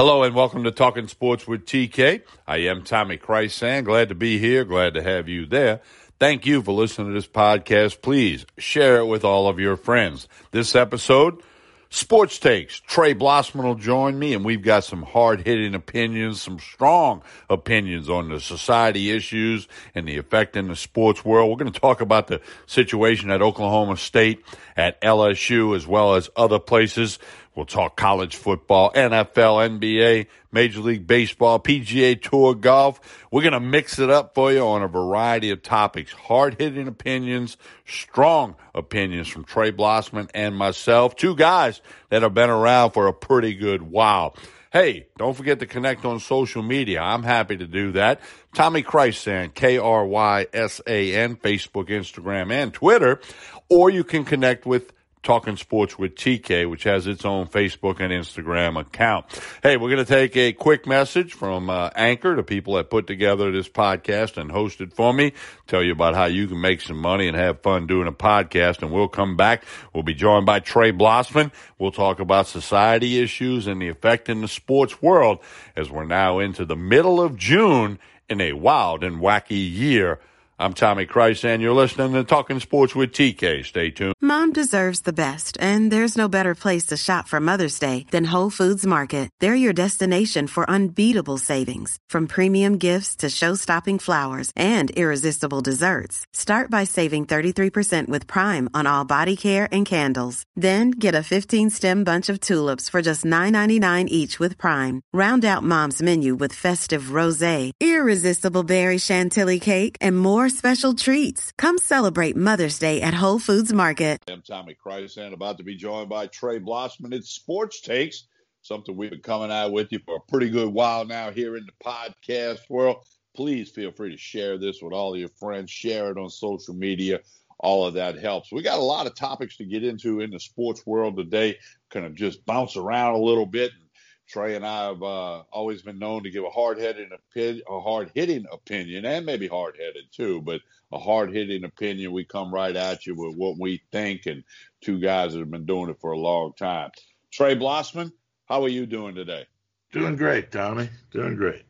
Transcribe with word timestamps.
Hello 0.00 0.22
and 0.22 0.32
welcome 0.32 0.62
to 0.62 0.70
Talking 0.70 1.08
Sports 1.08 1.48
with 1.48 1.66
TK. 1.66 2.22
I 2.46 2.58
am 2.58 2.84
Tommy 2.84 3.18
Krysan. 3.18 3.82
Glad 3.82 4.10
to 4.10 4.14
be 4.14 4.38
here. 4.38 4.64
Glad 4.64 4.94
to 4.94 5.02
have 5.02 5.28
you 5.28 5.44
there. 5.44 5.80
Thank 6.20 6.46
you 6.46 6.62
for 6.62 6.70
listening 6.70 7.08
to 7.08 7.14
this 7.14 7.26
podcast. 7.26 8.00
Please 8.00 8.46
share 8.58 8.98
it 8.98 9.06
with 9.06 9.24
all 9.24 9.48
of 9.48 9.58
your 9.58 9.76
friends. 9.76 10.28
This 10.52 10.76
episode, 10.76 11.42
Sports 11.90 12.38
Takes. 12.38 12.78
Trey 12.78 13.12
Blossman 13.12 13.64
will 13.64 13.74
join 13.74 14.16
me, 14.16 14.34
and 14.34 14.44
we've 14.44 14.62
got 14.62 14.84
some 14.84 15.02
hard 15.02 15.44
hitting 15.44 15.74
opinions, 15.74 16.42
some 16.42 16.60
strong 16.60 17.22
opinions 17.50 18.08
on 18.08 18.28
the 18.28 18.38
society 18.38 19.10
issues 19.10 19.66
and 19.96 20.06
the 20.06 20.18
effect 20.18 20.54
in 20.54 20.68
the 20.68 20.76
sports 20.76 21.24
world. 21.24 21.50
We're 21.50 21.64
going 21.64 21.72
to 21.72 21.80
talk 21.80 22.00
about 22.00 22.28
the 22.28 22.40
situation 22.66 23.32
at 23.32 23.42
Oklahoma 23.42 23.96
State, 23.96 24.44
at 24.76 25.00
LSU, 25.00 25.74
as 25.74 25.88
well 25.88 26.14
as 26.14 26.30
other 26.36 26.60
places. 26.60 27.18
We'll 27.58 27.66
talk 27.66 27.96
college 27.96 28.36
football, 28.36 28.92
NFL, 28.92 29.80
NBA, 29.80 30.28
Major 30.52 30.78
League 30.78 31.08
Baseball, 31.08 31.58
PGA 31.58 32.22
Tour, 32.22 32.54
golf. 32.54 33.00
We're 33.32 33.42
going 33.42 33.52
to 33.52 33.58
mix 33.58 33.98
it 33.98 34.10
up 34.10 34.32
for 34.32 34.52
you 34.52 34.60
on 34.60 34.84
a 34.84 34.86
variety 34.86 35.50
of 35.50 35.60
topics. 35.60 36.12
Hard 36.12 36.60
hitting 36.60 36.86
opinions, 36.86 37.56
strong 37.84 38.54
opinions 38.76 39.26
from 39.26 39.42
Trey 39.42 39.72
Blossman 39.72 40.30
and 40.34 40.56
myself. 40.56 41.16
Two 41.16 41.34
guys 41.34 41.80
that 42.10 42.22
have 42.22 42.32
been 42.32 42.48
around 42.48 42.92
for 42.92 43.08
a 43.08 43.12
pretty 43.12 43.54
good 43.54 43.82
while. 43.82 44.36
Hey, 44.72 45.08
don't 45.16 45.34
forget 45.34 45.58
to 45.58 45.66
connect 45.66 46.04
on 46.04 46.20
social 46.20 46.62
media. 46.62 47.00
I'm 47.00 47.24
happy 47.24 47.56
to 47.56 47.66
do 47.66 47.90
that. 47.92 48.20
Tommy 48.54 48.84
Krysan, 48.84 49.52
K 49.52 49.78
R 49.78 50.06
Y 50.06 50.46
S 50.52 50.80
A 50.86 51.12
N, 51.12 51.34
Facebook, 51.34 51.88
Instagram, 51.88 52.52
and 52.52 52.72
Twitter. 52.72 53.20
Or 53.68 53.90
you 53.90 54.04
can 54.04 54.24
connect 54.24 54.64
with 54.64 54.92
Talking 55.28 55.58
Sports 55.58 55.98
with 55.98 56.14
TK, 56.14 56.70
which 56.70 56.84
has 56.84 57.06
its 57.06 57.26
own 57.26 57.48
Facebook 57.48 58.00
and 58.00 58.10
Instagram 58.10 58.80
account. 58.80 59.26
Hey, 59.62 59.76
we're 59.76 59.90
going 59.90 60.02
to 60.02 60.10
take 60.10 60.34
a 60.38 60.54
quick 60.54 60.86
message 60.86 61.34
from 61.34 61.68
uh, 61.68 61.90
Anchor, 61.94 62.34
the 62.34 62.42
people 62.42 62.76
that 62.76 62.88
put 62.88 63.06
together 63.06 63.52
this 63.52 63.68
podcast 63.68 64.38
and 64.38 64.50
hosted 64.50 64.94
for 64.94 65.12
me, 65.12 65.34
tell 65.66 65.82
you 65.82 65.92
about 65.92 66.14
how 66.14 66.24
you 66.24 66.46
can 66.46 66.58
make 66.58 66.80
some 66.80 66.96
money 66.96 67.28
and 67.28 67.36
have 67.36 67.60
fun 67.60 67.86
doing 67.86 68.08
a 68.08 68.12
podcast. 68.12 68.80
And 68.80 68.90
we'll 68.90 69.06
come 69.06 69.36
back. 69.36 69.64
We'll 69.92 70.02
be 70.02 70.14
joined 70.14 70.46
by 70.46 70.60
Trey 70.60 70.92
Blossman. 70.92 71.52
We'll 71.78 71.92
talk 71.92 72.20
about 72.20 72.46
society 72.46 73.20
issues 73.20 73.66
and 73.66 73.82
the 73.82 73.88
effect 73.88 74.30
in 74.30 74.40
the 74.40 74.48
sports 74.48 75.02
world 75.02 75.40
as 75.76 75.90
we're 75.90 76.06
now 76.06 76.38
into 76.38 76.64
the 76.64 76.74
middle 76.74 77.20
of 77.20 77.36
June 77.36 77.98
in 78.30 78.40
a 78.40 78.54
wild 78.54 79.04
and 79.04 79.20
wacky 79.20 79.70
year 79.70 80.20
I'm 80.60 80.74
Tommy 80.74 81.06
Christ, 81.06 81.44
and 81.44 81.62
you're 81.62 81.72
listening 81.72 82.14
to 82.14 82.24
Talking 82.24 82.58
Sports 82.58 82.92
with 82.92 83.12
TK. 83.12 83.64
Stay 83.64 83.92
tuned. 83.92 84.14
Mom 84.20 84.52
deserves 84.52 85.02
the 85.02 85.12
best, 85.12 85.56
and 85.60 85.92
there's 85.92 86.18
no 86.18 86.28
better 86.28 86.52
place 86.56 86.86
to 86.86 86.96
shop 86.96 87.28
for 87.28 87.38
Mother's 87.38 87.78
Day 87.78 88.06
than 88.10 88.24
Whole 88.24 88.50
Foods 88.50 88.84
Market. 88.84 89.30
They're 89.38 89.54
your 89.54 89.72
destination 89.72 90.48
for 90.48 90.68
unbeatable 90.68 91.38
savings, 91.38 91.96
from 92.08 92.26
premium 92.26 92.76
gifts 92.76 93.14
to 93.16 93.30
show-stopping 93.30 94.00
flowers 94.00 94.50
and 94.56 94.90
irresistible 94.90 95.60
desserts. 95.60 96.26
Start 96.32 96.72
by 96.72 96.82
saving 96.82 97.26
33% 97.26 98.08
with 98.08 98.26
Prime 98.26 98.68
on 98.74 98.84
all 98.84 99.04
body 99.04 99.36
care 99.36 99.68
and 99.70 99.86
candles. 99.86 100.42
Then 100.56 100.90
get 100.90 101.14
a 101.14 101.28
15-stem 101.34 102.02
bunch 102.02 102.28
of 102.28 102.40
tulips 102.40 102.88
for 102.88 103.00
just 103.00 103.24
$9.99 103.24 104.08
each 104.08 104.40
with 104.40 104.58
Prime. 104.58 105.02
Round 105.12 105.44
out 105.44 105.62
Mom's 105.62 106.02
menu 106.02 106.34
with 106.34 106.52
festive 106.52 107.14
rosé, 107.18 107.70
irresistible 107.80 108.64
berry 108.64 108.98
chantilly 108.98 109.60
cake, 109.60 109.96
and 110.00 110.18
more 110.18 110.47
more 110.48 110.56
special 110.56 110.94
treats. 110.94 111.52
Come 111.58 111.76
celebrate 111.76 112.34
Mother's 112.34 112.78
Day 112.78 113.02
at 113.02 113.12
Whole 113.12 113.38
Foods 113.38 113.70
Market. 113.70 114.18
I'm 114.30 114.40
Tommy 114.40 114.74
Krysan, 114.74 115.34
about 115.34 115.58
to 115.58 115.62
be 115.62 115.76
joined 115.76 116.08
by 116.08 116.26
Trey 116.28 116.58
Blossman. 116.58 117.12
It's 117.12 117.28
Sports 117.28 117.82
Takes, 117.82 118.28
something 118.62 118.96
we've 118.96 119.10
been 119.10 119.20
coming 119.20 119.52
out 119.52 119.72
with 119.72 119.92
you 119.92 119.98
for 120.06 120.16
a 120.16 120.30
pretty 120.30 120.48
good 120.48 120.72
while 120.72 121.04
now 121.04 121.30
here 121.30 121.58
in 121.58 121.66
the 121.66 121.84
podcast 121.84 122.60
world. 122.70 123.04
Please 123.36 123.68
feel 123.68 123.92
free 123.92 124.10
to 124.10 124.16
share 124.16 124.56
this 124.56 124.80
with 124.80 124.94
all 124.94 125.18
your 125.18 125.28
friends, 125.38 125.70
share 125.70 126.10
it 126.10 126.16
on 126.16 126.30
social 126.30 126.72
media. 126.72 127.20
All 127.58 127.84
of 127.84 127.92
that 127.94 128.18
helps. 128.18 128.50
We 128.50 128.62
got 128.62 128.78
a 128.78 128.82
lot 128.82 129.06
of 129.06 129.14
topics 129.14 129.58
to 129.58 129.66
get 129.66 129.84
into 129.84 130.20
in 130.20 130.30
the 130.30 130.40
sports 130.40 130.86
world 130.86 131.18
today. 131.18 131.58
Kind 131.90 132.06
of 132.06 132.14
just 132.14 132.46
bounce 132.46 132.74
around 132.74 133.16
a 133.16 133.22
little 133.22 133.44
bit 133.44 133.72
and 133.78 133.87
Trey 134.28 134.56
and 134.56 134.66
I 134.66 134.84
have 134.88 135.02
uh, 135.02 135.42
always 135.50 135.82
been 135.82 135.98
known 135.98 136.22
to 136.22 136.30
give 136.30 136.44
a 136.44 136.50
hard-headed 136.50 137.08
opinion, 137.12 137.62
a 137.68 137.80
hard-hitting 137.80 138.46
opinion, 138.52 139.06
and 139.06 139.24
maybe 139.24 139.48
hard-headed 139.48 140.12
too, 140.12 140.42
but 140.42 140.60
a 140.92 140.98
hard-hitting 140.98 141.64
opinion. 141.64 142.12
We 142.12 142.24
come 142.24 142.52
right 142.52 142.76
at 142.76 143.06
you 143.06 143.14
with 143.14 143.36
what 143.36 143.58
we 143.58 143.82
think, 143.90 144.26
and 144.26 144.44
two 144.82 145.00
guys 145.00 145.32
that 145.32 145.38
have 145.38 145.50
been 145.50 145.66
doing 145.66 145.90
it 145.90 146.00
for 146.00 146.12
a 146.12 146.18
long 146.18 146.52
time. 146.58 146.90
Trey 147.32 147.56
Blossman, 147.56 148.12
how 148.46 148.62
are 148.62 148.68
you 148.68 148.86
doing 148.86 149.14
today? 149.14 149.46
Doing 149.92 150.16
great, 150.16 150.52
Tommy. 150.52 150.90
Doing 151.10 151.34
great. 151.34 151.62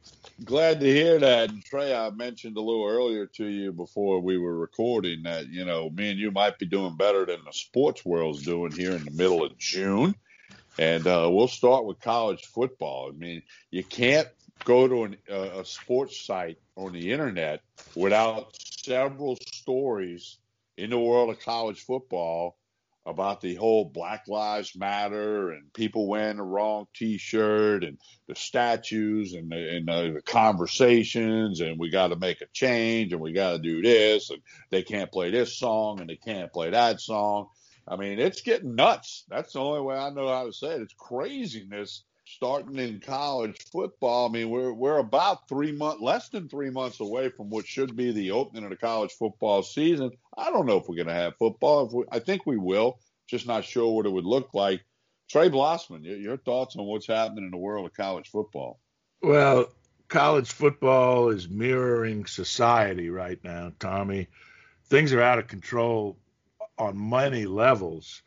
Glad 0.44 0.80
to 0.80 0.86
hear 0.86 1.20
that. 1.20 1.50
And 1.50 1.64
Trey, 1.64 1.94
I 1.94 2.10
mentioned 2.10 2.56
a 2.56 2.60
little 2.60 2.86
earlier 2.86 3.26
to 3.26 3.46
you 3.46 3.72
before 3.72 4.20
we 4.20 4.36
were 4.36 4.58
recording 4.58 5.22
that, 5.22 5.48
you 5.48 5.64
know, 5.64 5.90
me 5.90 6.10
and 6.10 6.18
you 6.18 6.32
might 6.32 6.58
be 6.58 6.66
doing 6.66 6.96
better 6.96 7.24
than 7.24 7.38
the 7.44 7.52
sports 7.52 8.04
world's 8.04 8.42
doing 8.42 8.72
here 8.72 8.92
in 8.92 9.04
the 9.04 9.12
middle 9.12 9.44
of 9.44 9.56
June. 9.58 10.16
And 10.78 11.06
uh, 11.06 11.28
we'll 11.30 11.48
start 11.48 11.84
with 11.84 12.00
college 12.00 12.44
football. 12.46 13.10
I 13.12 13.16
mean, 13.16 13.42
you 13.70 13.82
can't 13.82 14.28
go 14.64 14.86
to 14.86 15.04
an, 15.04 15.16
uh, 15.30 15.60
a 15.60 15.64
sports 15.64 16.24
site 16.24 16.58
on 16.76 16.92
the 16.92 17.12
internet 17.12 17.62
without 17.94 18.56
several 18.60 19.36
stories 19.52 20.38
in 20.76 20.90
the 20.90 20.98
world 20.98 21.30
of 21.30 21.40
college 21.40 21.80
football 21.80 22.56
about 23.08 23.40
the 23.40 23.54
whole 23.54 23.86
Black 23.86 24.28
Lives 24.28 24.76
Matter 24.76 25.50
and 25.50 25.72
people 25.72 26.06
wearing 26.06 26.36
the 26.36 26.42
wrong 26.42 26.86
T-shirt 26.94 27.82
and 27.82 27.98
the 28.26 28.34
statues 28.34 29.32
and 29.32 29.50
the, 29.50 29.76
and 29.76 29.88
the 29.88 30.20
conversations 30.26 31.60
and 31.60 31.78
we 31.78 31.88
got 31.88 32.08
to 32.08 32.16
make 32.16 32.42
a 32.42 32.46
change 32.52 33.12
and 33.12 33.20
we 33.20 33.32
got 33.32 33.52
to 33.52 33.58
do 33.58 33.80
this 33.80 34.28
and 34.30 34.42
they 34.70 34.82
can't 34.82 35.10
play 35.10 35.30
this 35.30 35.56
song 35.56 36.00
and 36.00 36.10
they 36.10 36.16
can't 36.16 36.52
play 36.52 36.70
that 36.70 37.00
song 37.00 37.48
I 37.90 37.96
mean, 37.96 38.18
it's 38.18 38.42
getting 38.42 38.74
nuts. 38.74 39.24
That's 39.28 39.54
the 39.54 39.60
only 39.60 39.80
way 39.80 39.96
I 39.96 40.10
know 40.10 40.28
how 40.28 40.44
to 40.44 40.52
say 40.52 40.68
it. 40.68 40.82
It's 40.82 40.94
craziness 40.94 42.04
starting 42.26 42.76
in 42.76 43.00
college 43.00 43.56
football. 43.72 44.28
I 44.28 44.32
mean, 44.32 44.50
we're 44.50 44.72
we're 44.72 44.98
about 44.98 45.48
three 45.48 45.72
months, 45.72 46.02
less 46.02 46.28
than 46.28 46.48
three 46.48 46.70
months 46.70 47.00
away 47.00 47.30
from 47.30 47.48
what 47.48 47.66
should 47.66 47.96
be 47.96 48.12
the 48.12 48.32
opening 48.32 48.64
of 48.64 48.70
the 48.70 48.76
college 48.76 49.12
football 49.12 49.62
season. 49.62 50.10
I 50.36 50.50
don't 50.50 50.66
know 50.66 50.76
if 50.76 50.88
we're 50.88 50.96
going 50.96 51.08
to 51.08 51.14
have 51.14 51.36
football. 51.38 51.88
We, 51.92 52.04
I 52.12 52.18
think 52.18 52.46
we 52.46 52.58
will. 52.58 53.00
Just 53.26 53.46
not 53.46 53.64
sure 53.64 53.94
what 53.94 54.06
it 54.06 54.12
would 54.12 54.24
look 54.24 54.54
like. 54.54 54.82
Trey 55.28 55.50
Blossman, 55.50 56.04
your, 56.04 56.16
your 56.16 56.36
thoughts 56.38 56.76
on 56.76 56.86
what's 56.86 57.06
happening 57.06 57.44
in 57.44 57.50
the 57.50 57.58
world 57.58 57.86
of 57.86 57.94
college 57.94 58.30
football? 58.30 58.80
Well, 59.22 59.68
college 60.08 60.50
football 60.50 61.28
is 61.28 61.48
mirroring 61.48 62.24
society 62.26 63.10
right 63.10 63.42
now, 63.44 63.72
Tommy. 63.78 64.28
Things 64.86 65.12
are 65.12 65.20
out 65.20 65.38
of 65.38 65.48
control 65.48 66.16
on 66.78 67.10
many 67.10 67.46
levels. 67.46 68.22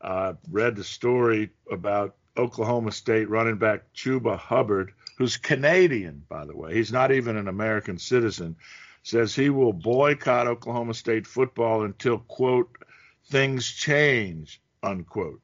Uh, 0.00 0.34
read 0.50 0.76
the 0.76 0.84
story 0.84 1.50
about 1.70 2.16
Oklahoma 2.36 2.92
State 2.92 3.28
running 3.28 3.58
back 3.58 3.92
Chuba 3.94 4.38
Hubbard, 4.38 4.92
who's 5.18 5.36
Canadian, 5.36 6.24
by 6.28 6.46
the 6.46 6.56
way. 6.56 6.74
He's 6.74 6.92
not 6.92 7.12
even 7.12 7.36
an 7.36 7.48
American 7.48 7.98
citizen. 7.98 8.56
Says 9.02 9.34
he 9.34 9.50
will 9.50 9.72
boycott 9.72 10.46
Oklahoma 10.46 10.94
State 10.94 11.26
football 11.26 11.84
until, 11.84 12.18
quote, 12.18 12.76
things 13.30 13.68
change, 13.68 14.60
unquote. 14.82 15.42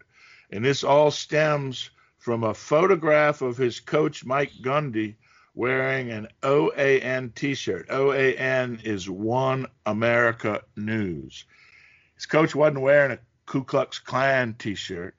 And 0.51 0.65
this 0.65 0.85
all 0.85 1.11
stems 1.11 1.91
from 2.19 2.45
a 2.45 2.55
photograph 2.55 3.43
of 3.43 3.57
his 3.57 3.81
coach, 3.81 4.25
Mike 4.25 4.53
Gundy, 4.63 5.17
wearing 5.55 6.11
an 6.11 6.29
OAN 6.43 7.35
t 7.35 7.55
shirt. 7.55 7.89
OAN 7.89 8.85
is 8.85 9.09
One 9.09 9.67
America 9.87 10.63
News. 10.77 11.45
His 12.17 12.27
coach 12.27 12.55
wasn't 12.55 12.81
wearing 12.81 13.13
a 13.13 13.19
Ku 13.47 13.63
Klux 13.63 13.99
Klan 13.99 14.57
T-shirt. 14.59 15.15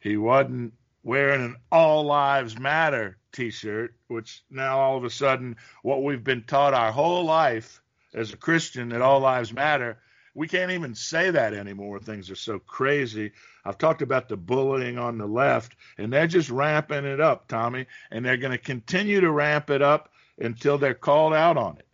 He 0.00 0.16
wasn't 0.16 0.72
wearing 1.02 1.44
an 1.44 1.56
All 1.70 2.04
Lives 2.04 2.58
Matter 2.58 3.18
T-shirt, 3.32 3.94
which 4.08 4.42
now 4.50 4.78
all 4.78 4.96
of 4.96 5.04
a 5.04 5.10
sudden, 5.10 5.56
what 5.82 6.02
we've 6.02 6.24
been 6.24 6.44
taught 6.44 6.74
our 6.74 6.92
whole 6.92 7.24
life 7.24 7.82
as 8.14 8.32
a 8.32 8.36
Christian 8.36 8.88
that 8.88 9.02
all 9.02 9.20
lives 9.20 9.52
matter, 9.52 9.98
we 10.34 10.48
can't 10.48 10.70
even 10.70 10.94
say 10.94 11.30
that 11.30 11.52
anymore. 11.52 11.98
Things 11.98 12.30
are 12.30 12.36
so 12.36 12.58
crazy. 12.58 13.32
I've 13.64 13.78
talked 13.78 14.02
about 14.02 14.28
the 14.28 14.36
bullying 14.36 14.98
on 14.98 15.18
the 15.18 15.26
left, 15.26 15.74
and 15.98 16.12
they're 16.12 16.26
just 16.26 16.48
ramping 16.48 17.04
it 17.04 17.20
up, 17.20 17.48
Tommy, 17.48 17.86
and 18.10 18.24
they're 18.24 18.36
going 18.36 18.52
to 18.52 18.58
continue 18.58 19.20
to 19.20 19.30
ramp 19.30 19.70
it 19.70 19.82
up 19.82 20.10
until 20.38 20.78
they're 20.78 20.94
called 20.94 21.34
out 21.34 21.56
on 21.56 21.78
it. 21.78 21.86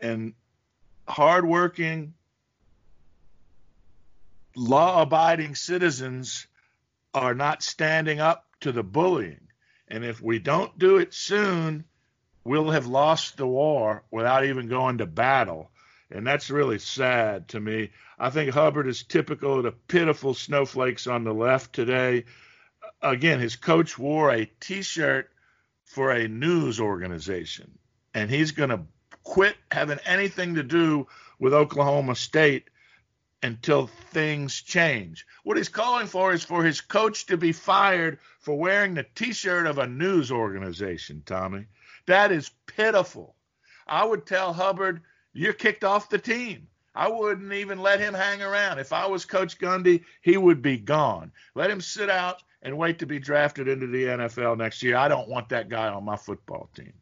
And 0.00 0.34
hardworking, 1.08 2.14
law 4.56 5.02
abiding 5.02 5.54
citizens 5.54 6.46
are 7.14 7.34
not 7.34 7.62
standing 7.62 8.20
up 8.20 8.46
to 8.60 8.72
the 8.72 8.82
bullying. 8.82 9.48
And 9.88 10.04
if 10.04 10.20
we 10.20 10.38
don't 10.38 10.76
do 10.78 10.96
it 10.96 11.14
soon, 11.14 11.84
we'll 12.42 12.70
have 12.70 12.86
lost 12.86 13.36
the 13.36 13.46
war 13.46 14.02
without 14.10 14.44
even 14.44 14.68
going 14.68 14.98
to 14.98 15.06
battle. 15.06 15.70
And 16.10 16.26
that's 16.26 16.50
really 16.50 16.78
sad 16.78 17.48
to 17.48 17.60
me. 17.60 17.90
I 18.18 18.30
think 18.30 18.50
Hubbard 18.50 18.88
is 18.88 19.02
typical 19.02 19.58
of 19.58 19.64
the 19.64 19.72
pitiful 19.72 20.34
snowflakes 20.34 21.06
on 21.06 21.24
the 21.24 21.34
left 21.34 21.72
today. 21.72 22.24
Again, 23.02 23.40
his 23.40 23.56
coach 23.56 23.98
wore 23.98 24.30
a 24.30 24.46
t 24.60 24.82
shirt 24.82 25.30
for 25.84 26.12
a 26.12 26.28
news 26.28 26.80
organization, 26.80 27.78
and 28.14 28.30
he's 28.30 28.52
going 28.52 28.70
to 28.70 28.80
quit 29.22 29.56
having 29.70 29.98
anything 30.04 30.54
to 30.54 30.62
do 30.62 31.06
with 31.38 31.52
Oklahoma 31.52 32.14
State 32.14 32.68
until 33.42 33.86
things 33.86 34.60
change. 34.60 35.26
What 35.44 35.56
he's 35.56 35.68
calling 35.68 36.06
for 36.06 36.32
is 36.32 36.42
for 36.42 36.64
his 36.64 36.80
coach 36.80 37.26
to 37.26 37.36
be 37.36 37.52
fired 37.52 38.18
for 38.40 38.58
wearing 38.58 38.94
the 38.94 39.06
t 39.14 39.32
shirt 39.32 39.66
of 39.66 39.78
a 39.78 39.86
news 39.86 40.30
organization, 40.30 41.22
Tommy. 41.26 41.66
That 42.06 42.32
is 42.32 42.50
pitiful. 42.66 43.34
I 43.86 44.04
would 44.04 44.26
tell 44.26 44.52
Hubbard, 44.52 45.02
you're 45.32 45.52
kicked 45.52 45.84
off 45.84 46.08
the 46.08 46.18
team. 46.18 46.68
I 46.94 47.08
wouldn't 47.08 47.52
even 47.52 47.80
let 47.80 48.00
him 48.00 48.14
hang 48.14 48.40
around. 48.40 48.78
If 48.78 48.92
I 48.92 49.06
was 49.06 49.26
Coach 49.26 49.58
Gundy, 49.58 50.02
he 50.22 50.38
would 50.38 50.62
be 50.62 50.78
gone. 50.78 51.30
Let 51.54 51.70
him 51.70 51.80
sit 51.80 52.08
out 52.08 52.42
and 52.62 52.78
wait 52.78 52.98
to 53.00 53.06
be 53.06 53.18
drafted 53.18 53.68
into 53.68 53.86
the 53.86 54.04
NFL 54.04 54.56
next 54.56 54.82
year. 54.82 54.96
I 54.96 55.08
don't 55.08 55.28
want 55.28 55.50
that 55.50 55.68
guy 55.68 55.88
on 55.88 56.04
my 56.04 56.16
football 56.16 56.70
team. 56.74 56.94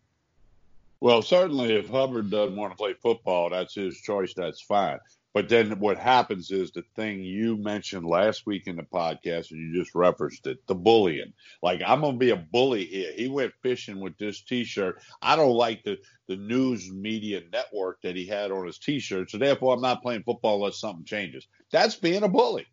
Well, 1.00 1.22
certainly, 1.22 1.74
if 1.74 1.88
Hubbard 1.88 2.30
doesn't 2.30 2.56
want 2.56 2.72
to 2.72 2.76
play 2.76 2.94
football, 2.94 3.50
that's 3.50 3.74
his 3.74 4.00
choice. 4.00 4.34
That's 4.34 4.60
fine. 4.60 4.98
But 5.34 5.48
then 5.48 5.80
what 5.80 5.98
happens 5.98 6.52
is 6.52 6.70
the 6.70 6.84
thing 6.94 7.20
you 7.24 7.56
mentioned 7.56 8.06
last 8.06 8.46
week 8.46 8.68
in 8.68 8.76
the 8.76 8.84
podcast, 8.84 9.50
and 9.50 9.60
you 9.60 9.82
just 9.82 9.92
referenced 9.92 10.46
it, 10.46 10.64
the 10.68 10.76
bullying. 10.76 11.32
Like 11.60 11.82
I'm 11.84 12.02
gonna 12.02 12.16
be 12.16 12.30
a 12.30 12.36
bully 12.36 12.84
here. 12.84 13.12
He 13.12 13.26
went 13.26 13.52
fishing 13.60 13.98
with 13.98 14.16
this 14.16 14.42
T-shirt. 14.42 15.02
I 15.20 15.34
don't 15.34 15.50
like 15.50 15.82
the 15.82 15.98
the 16.28 16.36
news 16.36 16.88
media 16.90 17.42
network 17.52 18.00
that 18.02 18.14
he 18.14 18.26
had 18.26 18.52
on 18.52 18.66
his 18.66 18.78
T-shirt, 18.78 19.28
so 19.28 19.38
therefore 19.38 19.74
I'm 19.74 19.82
not 19.82 20.02
playing 20.02 20.22
football 20.22 20.56
unless 20.56 20.78
something 20.78 21.04
changes. 21.04 21.48
That's 21.72 21.96
being 21.96 22.22
a 22.22 22.28
bully. 22.28 22.66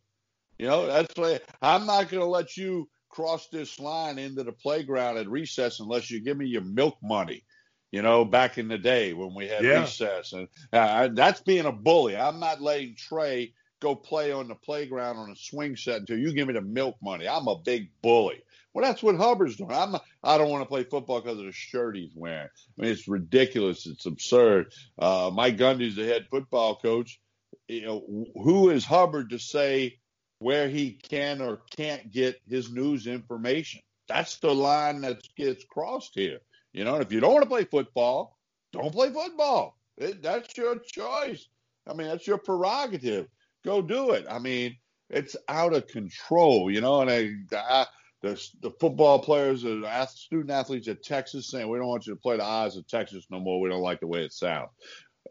You 0.60 0.68
know, 0.68 0.86
that's 0.86 1.18
like 1.18 1.44
I'm 1.64 1.88
not 1.88 2.10
gonna 2.10 2.26
let 2.26 2.58
you 2.58 2.88
cross 3.10 3.48
this 3.48 3.80
line 3.80 4.20
into 4.20 4.44
the 4.44 4.54
playground 4.54 5.18
at 5.18 5.28
recess 5.28 5.80
unless 5.80 6.12
you 6.12 6.22
give 6.22 6.38
me 6.38 6.46
your 6.46 6.62
milk 6.62 6.98
money 7.02 7.44
you 7.92 8.02
know, 8.02 8.26
back 8.26 8.58
in 8.58 8.68
the 8.68 8.78
day 8.78 9.14
when 9.14 9.36
we 9.36 9.48
had 9.48 9.64
yeah. 9.64 9.82
recess. 9.82 10.34
And 10.34 10.48
uh, 10.72 11.10
that's 11.14 11.42
being 11.42 11.66
a 11.66 11.72
bully. 11.72 12.16
I'm 12.18 12.40
not 12.40 12.62
letting 12.62 12.96
Trey 12.96 13.54
go 13.82 13.96
play 13.96 14.32
on 14.32 14.48
the 14.48 14.56
playground 14.56 15.18
on 15.18 15.32
a 15.32 15.36
swing 15.36 15.76
set 15.76 16.02
until 16.02 16.18
you 16.18 16.34
give 16.34 16.48
me 16.48 16.54
the 16.54 16.62
milk 16.62 16.96
money. 17.02 17.28
I'm 17.28 17.48
a 17.48 17.58
big 17.58 17.90
bully. 18.02 18.42
Well, 18.74 18.86
that's 18.86 19.04
what 19.04 19.16
Hubbard's 19.16 19.58
doing. 19.58 19.72
I'm 19.72 19.98
I 20.24 20.38
don't 20.38 20.50
want 20.50 20.64
to 20.64 20.70
play 20.70 20.84
football 20.84 21.20
because 21.20 21.40
of 21.40 21.46
the 21.46 21.52
shirt 21.52 21.98
he's 21.98 22.16
wearing. 22.16 22.48
I 22.48 22.82
mean, 22.82 22.92
it's 22.92 23.08
ridiculous. 23.08 23.86
It's 23.86 24.06
absurd. 24.06 24.72
Uh, 24.98 25.30
Mike 25.34 25.58
Gundy's 25.58 25.98
the 25.98 26.06
head 26.06 26.28
football 26.30 26.78
coach. 26.78 27.20
You 27.68 27.82
know, 27.82 28.26
who 28.36 28.70
is 28.70 28.86
Hubbard 28.86 29.32
to 29.32 29.40
say 29.40 30.00
where 30.40 30.70
he 30.70 30.92
can 30.92 31.42
or 31.42 31.62
can't 31.76 32.12
get 32.12 32.40
his 32.48 32.72
news 32.72 33.08
information? 33.08 33.82
That's 34.08 34.38
the 34.38 34.56
line 34.56 35.02
that 35.02 35.22
gets 35.36 35.66
crossed 35.66 36.14
here. 36.16 36.40
You 36.74 36.84
know, 36.86 36.96
if 36.98 37.12
you 37.12 37.20
don't 37.20 37.34
want 37.34 37.44
to 37.44 37.50
play 37.50 37.66
football, 37.66 38.38
don't 38.72 38.94
play 38.94 39.12
football. 39.12 39.78
It, 39.98 40.22
that's 40.22 40.56
your 40.58 40.78
choice. 40.80 41.48
I 41.88 41.94
mean, 41.94 42.08
that's 42.08 42.28
your 42.28 42.38
prerogative. 42.38 43.28
Go 43.66 43.82
do 43.82 44.12
it. 44.12 44.26
I 44.30 44.40
mean, 44.40 44.78
it's 45.10 45.36
out 45.50 45.74
of 45.74 45.88
control, 45.88 46.72
you 46.72 46.82
know. 46.82 47.02
And 47.02 47.12
I, 47.12 47.32
I, 47.56 47.86
the 48.22 48.42
the 48.62 48.72
football 48.80 49.20
players, 49.20 49.64
the 49.64 50.08
student 50.14 50.52
athletes 50.52 50.88
at 50.88 51.04
Texas, 51.04 51.50
saying 51.50 51.68
we 51.68 51.78
don't 51.78 51.88
want 51.88 52.08
you 52.08 52.14
to 52.14 52.20
play 52.20 52.38
the 52.38 52.44
eyes 52.44 52.78
of 52.78 52.88
Texas 52.88 53.26
no 53.30 53.40
more. 53.40 53.60
We 53.60 53.70
don't 53.70 53.82
like 53.82 54.00
the 54.00 54.08
way 54.08 54.24
it 54.24 54.34
sounds. 54.34 54.70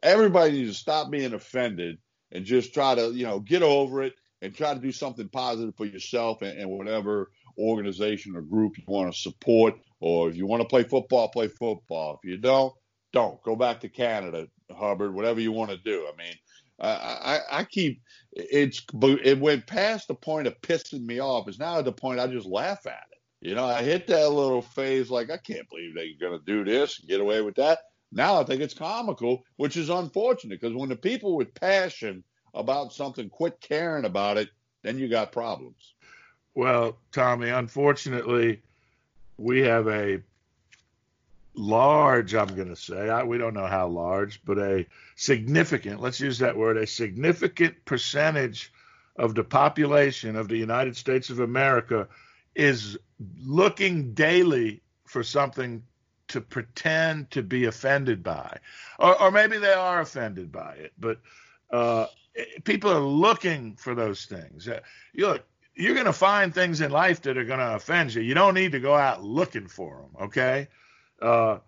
Everybody 0.03 0.53
needs 0.53 0.73
to 0.73 0.79
stop 0.79 1.11
being 1.11 1.35
offended 1.35 1.99
and 2.33 2.45
just 2.45 2.75
try 2.75 2.95
to, 2.95 3.11
you 3.13 3.27
know, 3.27 3.41
get 3.41 3.63
over 3.63 4.03
it 4.03 4.15
and 4.43 4.55
try 4.55 4.75
to 4.75 4.81
do 4.81 4.93
something 4.93 5.29
positive 5.29 5.75
for 5.77 5.87
yourself 5.87 6.43
and, 6.43 6.59
and 6.59 6.71
whatever 6.71 7.31
organization 7.59 8.37
or 8.37 8.43
group 8.43 8.79
you 8.79 8.85
want 8.87 9.13
to 9.13 9.19
support 9.19 9.75
or 10.01 10.29
if 10.29 10.37
you 10.37 10.47
want 10.47 10.63
to 10.63 10.69
play 10.69 10.83
football, 10.83 11.29
play 11.29 11.49
football. 11.49 12.19
If 12.23 12.31
you 12.31 12.39
don't, 12.39 12.73
don't. 13.13 13.43
Go 13.43 13.57
back 13.57 13.81
to 13.81 13.89
Canada, 13.89 14.49
Hubbard. 14.71 15.15
Whatever 15.15 15.41
you 15.41 15.53
want 15.53 15.71
to 15.71 15.77
do. 15.77 16.09
I 16.13 16.17
mean, 16.17 16.35
I, 16.81 17.41
I, 17.51 17.65
keep 17.65 18.01
it's 18.33 18.83
it 19.03 19.39
went 19.39 19.67
past 19.67 20.09
the 20.09 20.15
point 20.15 20.47
of 20.47 20.61
pissing 20.63 21.05
me 21.05 21.21
off. 21.21 21.47
It's 21.49 21.59
now 21.59 21.79
at 21.79 21.85
the 21.85 21.93
point 21.93 22.21
I 22.21 22.27
just 22.27 22.47
laugh 22.47 22.87
at 22.87 23.05
it. 23.13 23.49
You 23.49 23.55
know, 23.55 23.65
I 23.65 23.83
hit 23.83 24.07
that 24.07 24.31
little 24.31 24.63
phase 24.63 25.11
like 25.11 25.31
I 25.31 25.37
can't 25.37 25.69
believe 25.69 25.95
they're 25.95 26.31
to 26.31 26.41
do 26.45 26.65
this 26.65 27.01
and 27.01 27.09
get 27.09 27.21
away 27.21 27.43
with 27.43 27.57
that. 27.57 27.81
Now 28.13 28.41
I 28.41 28.45
think 28.45 28.61
it's 28.61 28.75
comical, 28.75 29.45
which 29.57 29.77
is 29.77 29.89
unfortunate 29.89 30.61
because 30.61 30.77
when 30.77 30.89
the 30.89 30.97
people 30.97 31.37
with 31.37 31.55
passion 31.55 32.25
about 32.55 32.93
something 32.93 33.29
quit 33.29 33.61
caring 33.61 34.05
about 34.05 34.37
it, 34.37 34.49
then 34.83 34.99
you 34.99 35.09
got 35.09 35.33
problems. 35.33 35.95
Well, 36.55 36.99
Tommy, 37.13 37.51
unfortunately, 37.51 38.63
we 39.41 39.63
have 39.63 39.89
a 39.89 40.21
large, 41.55 42.35
I'm 42.35 42.55
going 42.55 42.69
to 42.69 42.77
say, 42.77 43.09
I, 43.09 43.23
we 43.25 43.39
don't 43.39 43.55
know 43.55 43.67
how 43.67 43.89
large, 43.89 44.43
but 44.45 44.59
a 44.59 44.87
significant, 45.17 46.01
let's 46.01 46.21
use 46.21 46.39
that 46.39 46.57
word, 46.57 46.77
a 46.77 46.87
significant 46.87 47.83
percentage 47.87 48.71
of 49.17 49.35
the 49.35 49.43
population 49.43 50.37
of 50.37 50.49
the 50.49 50.59
United 50.59 50.95
States 50.95 51.31
of 51.31 51.41
America 51.41 52.07
is 52.55 52.99
looking 53.43 54.13
daily 54.13 54.83
for 55.07 55.23
something 55.23 55.83
to 56.29 56.41
pretend 56.43 57.31
to 57.31 57.43
be 57.43 57.65
offended 57.65 58.23
by. 58.23 58.59
Or, 58.99 59.21
or 59.23 59.31
maybe 59.31 59.57
they 59.57 59.73
are 59.73 60.03
offended 60.03 60.53
by 60.53 60.75
it, 60.75 60.93
but 60.99 61.19
uh, 61.71 62.07
people 62.65 62.91
are 62.91 63.01
looking 63.01 63.75
for 63.77 63.95
those 63.95 64.27
things. 64.27 64.69
Uh, 64.69 64.81
look, 65.17 65.45
you're 65.75 65.95
going 65.95 66.07
to 66.07 66.13
find 66.13 66.55
things 66.55 66.81
in 66.81 66.91
life 66.91 67.23
that 67.23 67.39
are 67.39 67.45
going 67.45 67.61
to 67.61 67.75
offend 67.75 68.15
you. 68.15 68.23
You 68.23 68.35
don't 68.35 68.55
need 68.55 68.73
to 68.73 68.81
go 68.81 68.95
out 68.95 69.23
looking 69.23 69.67
for 69.67 69.97
them, 70.03 70.25
okay? 70.25 70.69
Uh, 71.21 71.59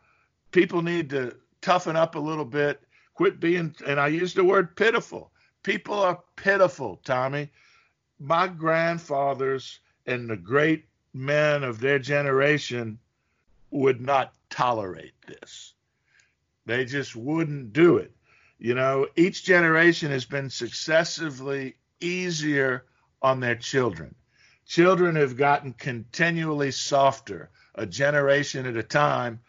people 0.50 0.82
need 0.82 1.10
to 1.10 1.36
toughen 1.60 1.96
up 1.96 2.14
a 2.14 2.20
little 2.20 2.44
bit, 2.44 2.82
quit 3.14 3.40
being, 3.40 3.74
and 3.86 3.98
I 4.00 4.08
use 4.08 4.34
the 4.34 4.44
word 4.44 4.76
pitiful. 4.76 5.30
People 5.62 5.94
are 5.94 6.20
pitiful, 6.36 7.00
Tommy. 7.04 7.50
My 8.18 8.48
grandfathers 8.48 9.80
and 10.06 10.28
the 10.28 10.36
great 10.36 10.86
men 11.14 11.62
of 11.62 11.80
their 11.80 11.98
generation 11.98 12.98
would 13.70 14.00
not 14.00 14.34
tolerate 14.50 15.14
this. 15.26 15.74
They 16.66 16.84
just 16.84 17.16
wouldn't 17.16 17.72
do 17.72 17.96
it. 17.96 18.12
You 18.58 18.74
know, 18.74 19.08
each 19.16 19.44
generation 19.44 20.10
has 20.10 20.24
been 20.24 20.50
successively 20.50 21.76
easier 22.00 22.84
on 23.22 23.40
their 23.40 23.54
children. 23.54 24.14
Children 24.66 25.16
have 25.16 25.36
gotten 25.36 25.72
continually 25.72 26.70
softer, 26.70 27.50
a 27.74 27.86
generation 27.86 28.66
at 28.66 28.76
a 28.76 28.82
time, 28.82 29.40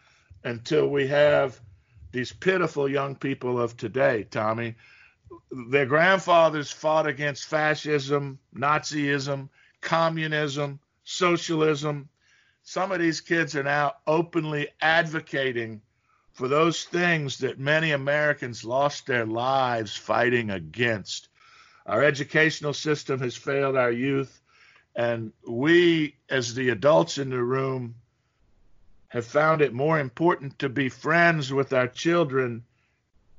until 0.44 0.88
we 0.88 1.06
have 1.06 1.60
these 2.12 2.32
pitiful 2.32 2.88
young 2.88 3.16
people 3.16 3.60
of 3.60 3.76
today, 3.76 4.24
Tommy. 4.30 4.74
Their 5.70 5.86
grandfathers 5.86 6.70
fought 6.70 7.06
against 7.06 7.46
fascism, 7.46 8.38
Nazism, 8.54 9.48
communism, 9.80 10.78
socialism. 11.04 12.08
Some 12.62 12.92
of 12.92 13.00
these 13.00 13.20
kids 13.20 13.56
are 13.56 13.62
now 13.62 13.94
openly 14.06 14.68
advocating 14.80 15.80
for 16.32 16.48
those 16.48 16.84
things 16.84 17.38
that 17.38 17.58
many 17.58 17.92
Americans 17.92 18.64
lost 18.64 19.06
their 19.06 19.26
lives 19.26 19.96
fighting 19.96 20.50
against. 20.50 21.28
Our 21.86 22.02
educational 22.02 22.72
system 22.72 23.20
has 23.20 23.36
failed 23.36 23.76
our 23.76 23.92
youth, 23.92 24.40
and 24.96 25.32
we, 25.46 26.16
as 26.30 26.54
the 26.54 26.70
adults 26.70 27.18
in 27.18 27.30
the 27.30 27.42
room, 27.42 27.94
have 29.08 29.26
found 29.26 29.60
it 29.60 29.72
more 29.72 30.00
important 30.00 30.58
to 30.58 30.68
be 30.68 30.88
friends 30.88 31.52
with 31.52 31.72
our 31.72 31.86
children 31.86 32.64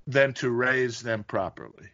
than 0.08 0.34
to 0.36 0.50
raise 0.50 1.02
them 1.02 1.24
properly. 1.24 1.90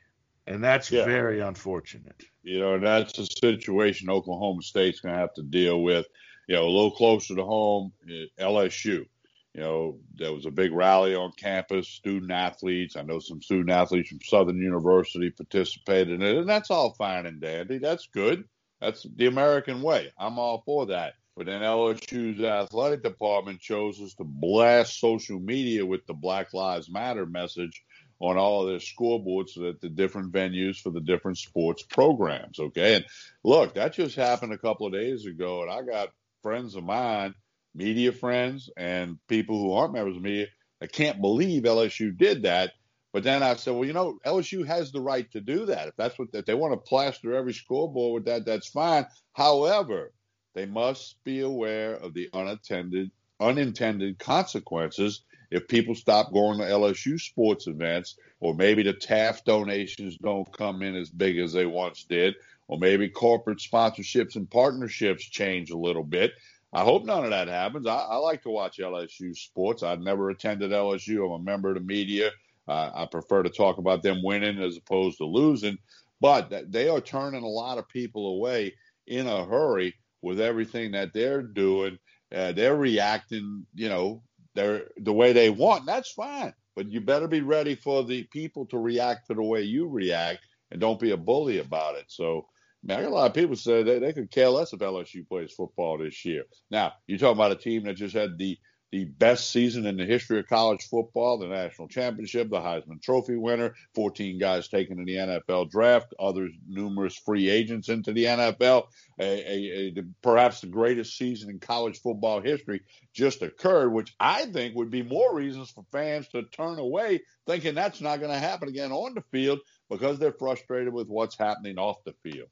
And 0.46 0.64
that's 0.64 0.92
yeah. 0.92 1.06
very 1.06 1.40
unfortunate. 1.40 2.24
You 2.44 2.60
know, 2.60 2.74
and 2.76 2.84
that's 2.86 3.18
a 3.18 3.26
situation 3.26 4.10
Oklahoma 4.10 4.62
State's 4.62 5.00
going 5.00 5.14
to 5.14 5.20
have 5.20 5.34
to 5.36 5.44
deal 5.44 5.82
with. 5.82 6.06
You 6.48 6.56
know, 6.56 6.64
a 6.64 6.70
little 6.70 6.92
closer 6.92 7.36
to 7.36 7.44
home, 7.44 7.94
eh, 8.10 8.26
LSU. 8.40 9.06
You 9.54 9.62
know, 9.62 10.00
there 10.16 10.32
was 10.32 10.46
a 10.46 10.52
big 10.52 10.72
rally 10.72 11.14
on 11.14 11.34
campus, 11.34 11.90
student 11.90 12.32
athletes. 12.32 12.96
I 12.96 13.02
know 13.02 13.20
some 13.20 13.42
student 13.42 13.70
athletes 13.70 14.10
from 14.10 14.22
Southern 14.24 14.58
University 14.58 15.30
participated 15.30 16.14
in 16.14 16.22
it, 16.22 16.38
and 16.38 16.50
that's 16.50 16.72
all 16.72 16.94
fine 16.94 17.26
and 17.26 17.42
dandy. 17.42 17.78
That's 17.78 18.08
good. 18.08 18.46
That's 18.80 19.06
the 19.16 19.28
American 19.28 19.82
way. 19.82 20.12
I'm 20.18 20.40
all 20.40 20.64
for 20.66 20.86
that. 20.88 21.14
But 21.36 21.46
then 21.46 21.62
LSU's 21.62 22.42
athletic 22.42 23.04
department 23.04 23.60
chose 23.60 23.98
to 24.16 24.24
blast 24.24 25.00
social 25.00 25.40
media 25.40 25.86
with 25.86 26.06
the 26.06 26.14
Black 26.14 26.54
Lives 26.54 26.90
Matter 26.90 27.26
message 27.26 27.84
on 28.20 28.38
all 28.38 28.62
of 28.62 28.70
their 28.70 28.80
scoreboards 28.80 29.58
at 29.68 29.82
the 29.82 29.90
different 29.90 30.32
venues 30.32 30.80
for 30.80 30.92
the 30.92 31.02
different 31.02 31.38
sports 31.38 31.84
programs. 31.84 32.60
Okay. 32.60 32.96
And 32.96 33.06
look, 33.44 33.76
that 33.76 33.94
just 33.94 34.16
happened 34.16 34.54
a 34.54 34.58
couple 34.58 34.86
of 34.86 34.94
days 34.94 35.26
ago, 35.26 35.64
and 35.64 35.72
I 35.72 35.82
got 35.82 36.10
friends 36.44 36.76
of 36.76 36.84
mine 36.84 37.34
media 37.74 38.12
friends 38.12 38.70
and 38.78 39.18
people 39.28 39.60
who 39.60 39.74
aren't 39.74 39.94
members 39.94 40.16
of 40.16 40.22
media 40.22 40.48
that 40.80 40.92
can't 40.92 41.22
believe 41.22 41.64
LSU 41.64 42.16
did 42.18 42.44
that. 42.44 42.74
But 43.14 43.24
then 43.24 43.44
I 43.44 43.56
said, 43.56 43.74
well, 43.74 43.86
you 43.86 43.94
know, 43.94 44.20
LSU 44.26 44.66
has 44.66 44.92
the 44.92 45.02
right 45.02 45.30
to 45.32 45.42
do 45.42 45.66
that. 45.66 45.90
If 45.90 45.96
that's 45.98 46.18
what 46.18 46.30
if 46.34 46.46
they 46.46 46.54
want 46.54 46.74
to 46.74 46.78
plaster 46.78 47.36
every 47.36 47.54
scoreboard 47.54 48.14
with 48.14 48.26
that, 48.26 48.46
that's 48.46 48.70
fine. 48.70 49.06
However, 49.34 50.14
they 50.54 50.66
must 50.66 51.16
be 51.24 51.42
aware 51.42 51.96
of 51.96 52.14
the 52.14 52.30
unattended 52.34 53.12
unintended 53.40 54.20
consequences 54.20 55.24
if 55.50 55.68
people 55.68 55.96
stop 55.96 56.32
going 56.32 56.60
to 56.60 56.66
LSU 56.66 57.20
sports 57.20 57.68
events, 57.68 58.16
or 58.40 58.54
maybe 58.54 58.84
the 58.84 58.94
TAF 58.94 59.44
donations 59.44 60.18
don't 60.18 60.52
come 60.54 60.82
in 60.82 60.96
as 60.96 61.10
big 61.10 61.38
as 61.40 61.52
they 61.52 61.66
once 61.66 62.06
did, 62.06 62.36
or 62.68 62.78
maybe 62.78 63.10
corporate 63.10 63.60
sponsorships 63.60 64.38
and 64.38 64.50
partnerships 64.50 65.26
change 65.26 65.72
a 65.72 65.78
little 65.78 66.06
bit. 66.06 66.32
I 66.74 66.84
hope 66.84 67.06
none 67.06 67.26
of 67.26 67.32
that 67.32 67.50
happens. 67.50 67.86
I, 67.86 67.96
I 67.96 68.16
like 68.18 68.44
to 68.44 68.50
watch 68.50 68.78
LSU 68.78 69.36
sports. 69.36 69.84
I've 69.84 70.00
never 70.00 70.30
attended 70.30 70.72
LSU. 70.72 71.26
I'm 71.26 71.42
a 71.42 71.44
member 71.44 71.70
of 71.70 71.76
the 71.76 71.82
media. 71.82 72.32
Uh, 72.68 72.92
I 72.94 73.06
prefer 73.06 73.44
to 73.44 73.50
talk 73.50 73.78
about 73.78 74.04
them 74.04 74.22
winning 74.24 74.62
as 74.62 74.78
opposed 74.78 75.18
to 75.18 75.26
losing, 75.26 75.78
but 76.22 76.72
they 76.72 76.88
are 76.88 77.02
turning 77.02 77.44
a 77.44 77.48
lot 77.48 77.78
of 77.78 77.90
people 77.90 78.36
away 78.36 78.74
in 79.08 79.28
a 79.28 79.46
hurry 79.46 79.96
with 80.22 80.40
everything 80.40 80.92
that 80.92 81.12
they're 81.14 81.42
doing. 81.42 81.98
Uh, 82.34 82.54
they're 82.54 82.78
reacting, 82.78 83.66
you 83.74 83.90
know, 83.90 84.24
they're 84.54 84.88
the 84.98 85.12
way 85.12 85.34
they 85.34 85.50
want. 85.50 85.86
That's 85.86 86.12
fine, 86.12 86.54
but 86.76 86.88
you 86.90 87.02
better 87.02 87.28
be 87.28 87.42
ready 87.42 87.76
for 87.76 88.04
the 88.04 88.24
people 88.26 88.66
to 88.68 88.78
react 88.78 89.28
to 89.28 89.34
the 89.34 89.44
way 89.44 89.64
you 89.64 89.90
react, 89.90 90.46
and 90.72 90.80
don't 90.80 91.00
be 91.00 91.12
a 91.12 91.18
bully 91.18 91.60
about 91.60 91.96
it. 91.96 92.06
So 92.08 92.48
Man, 92.84 93.00
I 93.00 93.04
got 93.04 93.12
a 93.12 93.14
lot 93.14 93.28
of 93.28 93.36
people 93.36 93.56
say 93.56 93.84
they, 93.84 94.00
they 94.00 94.14
could 94.14 94.32
care 94.32 94.50
less 94.50 94.74
if 94.74 94.80
LSU 94.80 95.28
plays 95.28 95.54
football 95.54 96.00
this 96.00 96.26
year. 96.26 96.44
Now, 96.72 96.94
you're 97.06 97.20
talking 97.20 97.38
about 97.38 97.52
a 97.52 97.56
team 97.56 97.84
that 97.84 97.94
just 97.94 98.16
had 98.16 98.38
the 98.38 98.58
the 98.92 99.06
best 99.06 99.52
season 99.52 99.86
in 99.86 99.96
the 99.96 100.06
history 100.06 100.40
of 100.40 100.48
college 100.48 100.88
football, 100.90 101.38
the 101.38 101.48
national 101.48 101.88
championship, 101.88 102.50
the 102.50 102.60
Heisman 102.60 103.02
Trophy 103.02 103.38
winner, 103.38 103.74
14 103.96 104.38
guys 104.38 104.68
taken 104.68 105.00
in 105.00 105.06
the 105.06 105.16
NFL 105.16 105.70
draft, 105.70 106.14
others 106.20 106.52
numerous 106.68 107.16
free 107.16 107.50
agents 107.50 107.88
into 107.88 108.12
the 108.12 108.26
NFL. 108.26 108.88
A, 109.20 109.24
a, 109.24 109.94
a, 109.98 110.04
perhaps 110.22 110.60
the 110.60 110.68
greatest 110.68 111.18
season 111.18 111.50
in 111.50 111.60
college 111.60 112.02
football 112.02 112.42
history 112.42 112.82
just 113.14 113.42
occurred, 113.42 113.94
which 113.94 114.14
I 114.20 114.46
think 114.48 114.76
would 114.76 114.92
be 114.92 115.04
more 115.04 115.34
reasons 115.34 115.70
for 115.72 115.86
fans 115.94 116.28
to 116.30 116.44
turn 116.44 116.78
away, 116.78 117.22
thinking 117.48 117.76
that's 117.76 118.02
not 118.02 118.20
going 118.20 118.34
to 118.34 118.40
happen 118.40 118.68
again 118.68 118.92
on 118.92 119.16
the 119.16 119.24
field 119.32 119.60
because 119.90 120.20
they're 120.20 120.34
frustrated 120.34 120.94
with 120.94 121.08
what's 121.08 121.38
happening 121.38 121.78
off 121.78 122.04
the 122.04 122.14
field. 122.24 122.50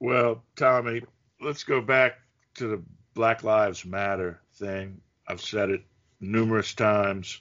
Well, 0.00 0.42
Tommy, 0.56 1.02
let's 1.42 1.64
go 1.64 1.82
back 1.82 2.20
to 2.54 2.68
the 2.68 2.82
Black 3.14 3.44
Lives 3.44 3.84
Matter 3.84 4.40
thing. 4.54 5.02
I've 5.28 5.42
said 5.42 5.68
it 5.68 5.82
numerous 6.20 6.72
times. 6.72 7.38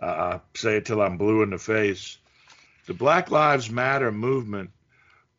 Uh, 0.00 0.06
I 0.06 0.40
say 0.54 0.76
it 0.76 0.86
till 0.86 1.02
I'm 1.02 1.18
blue 1.18 1.42
in 1.42 1.50
the 1.50 1.58
face. 1.58 2.18
The 2.86 2.94
Black 2.94 3.32
Lives 3.32 3.68
Matter 3.68 4.12
movement, 4.12 4.70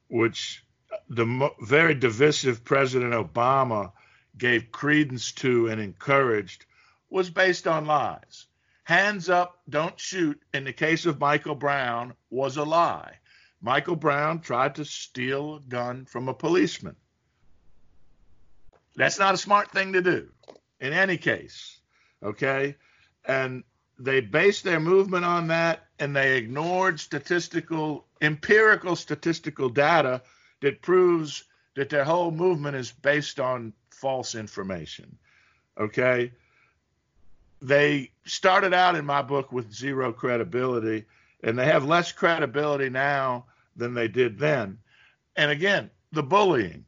which 0.10 0.66
the 1.10 1.26
mo- 1.26 1.56
very 1.62 1.96
divisive 1.96 2.66
President 2.66 3.14
Obama 3.14 3.94
gave 4.38 4.72
credence 4.72 5.32
to 5.32 5.68
and 5.68 5.80
encouraged, 5.80 6.66
was 7.10 7.30
based 7.30 7.68
on 7.68 7.86
lies. 7.86 8.48
Hands 8.84 9.30
up, 9.30 9.62
don't 9.70 9.98
shoot, 9.98 10.42
in 10.54 10.66
the 10.66 10.74
case 10.74 11.06
of 11.06 11.22
Michael 11.22 11.56
Brown, 11.56 12.16
was 12.30 12.58
a 12.58 12.64
lie. 12.66 13.19
Michael 13.62 13.96
Brown 13.96 14.40
tried 14.40 14.76
to 14.76 14.86
steal 14.86 15.56
a 15.56 15.70
gun 15.70 16.06
from 16.06 16.30
a 16.30 16.34
policeman. 16.34 16.96
That's 18.96 19.20
not 19.20 19.34
a 19.34 19.38
smart 19.38 19.72
thing 19.72 19.94
to 19.94 20.02
do 20.02 20.30
in 20.80 20.94
any 20.94 21.18
case. 21.18 21.80
Okay. 22.24 22.76
And 23.26 23.64
they 23.98 24.22
based 24.22 24.64
their 24.64 24.80
movement 24.80 25.26
on 25.26 25.48
that 25.48 25.86
and 26.00 26.16
they 26.16 26.38
ignored 26.38 27.00
statistical, 27.00 28.06
empirical 28.22 28.96
statistical 28.96 29.70
data 29.70 30.22
that 30.62 30.82
proves 30.82 31.44
that 31.76 31.90
their 31.90 32.06
whole 32.06 32.32
movement 32.32 32.76
is 32.76 32.92
based 32.92 33.40
on 33.40 33.74
false 33.90 34.36
information. 34.36 35.18
Okay. 35.78 36.32
They 37.62 38.12
started 38.26 38.74
out 38.74 38.96
in 38.96 39.06
my 39.06 39.22
book 39.22 39.52
with 39.52 39.74
zero 39.74 40.14
credibility 40.14 41.06
and 41.44 41.58
they 41.58 41.66
have 41.66 41.86
less 41.86 42.12
credibility 42.12 42.90
now 42.90 43.46
than 43.76 43.94
they 43.94 44.08
did 44.08 44.38
then. 44.38 44.78
And 45.36 45.52
again, 45.52 45.90
the 46.12 46.24
bullying 46.24 46.86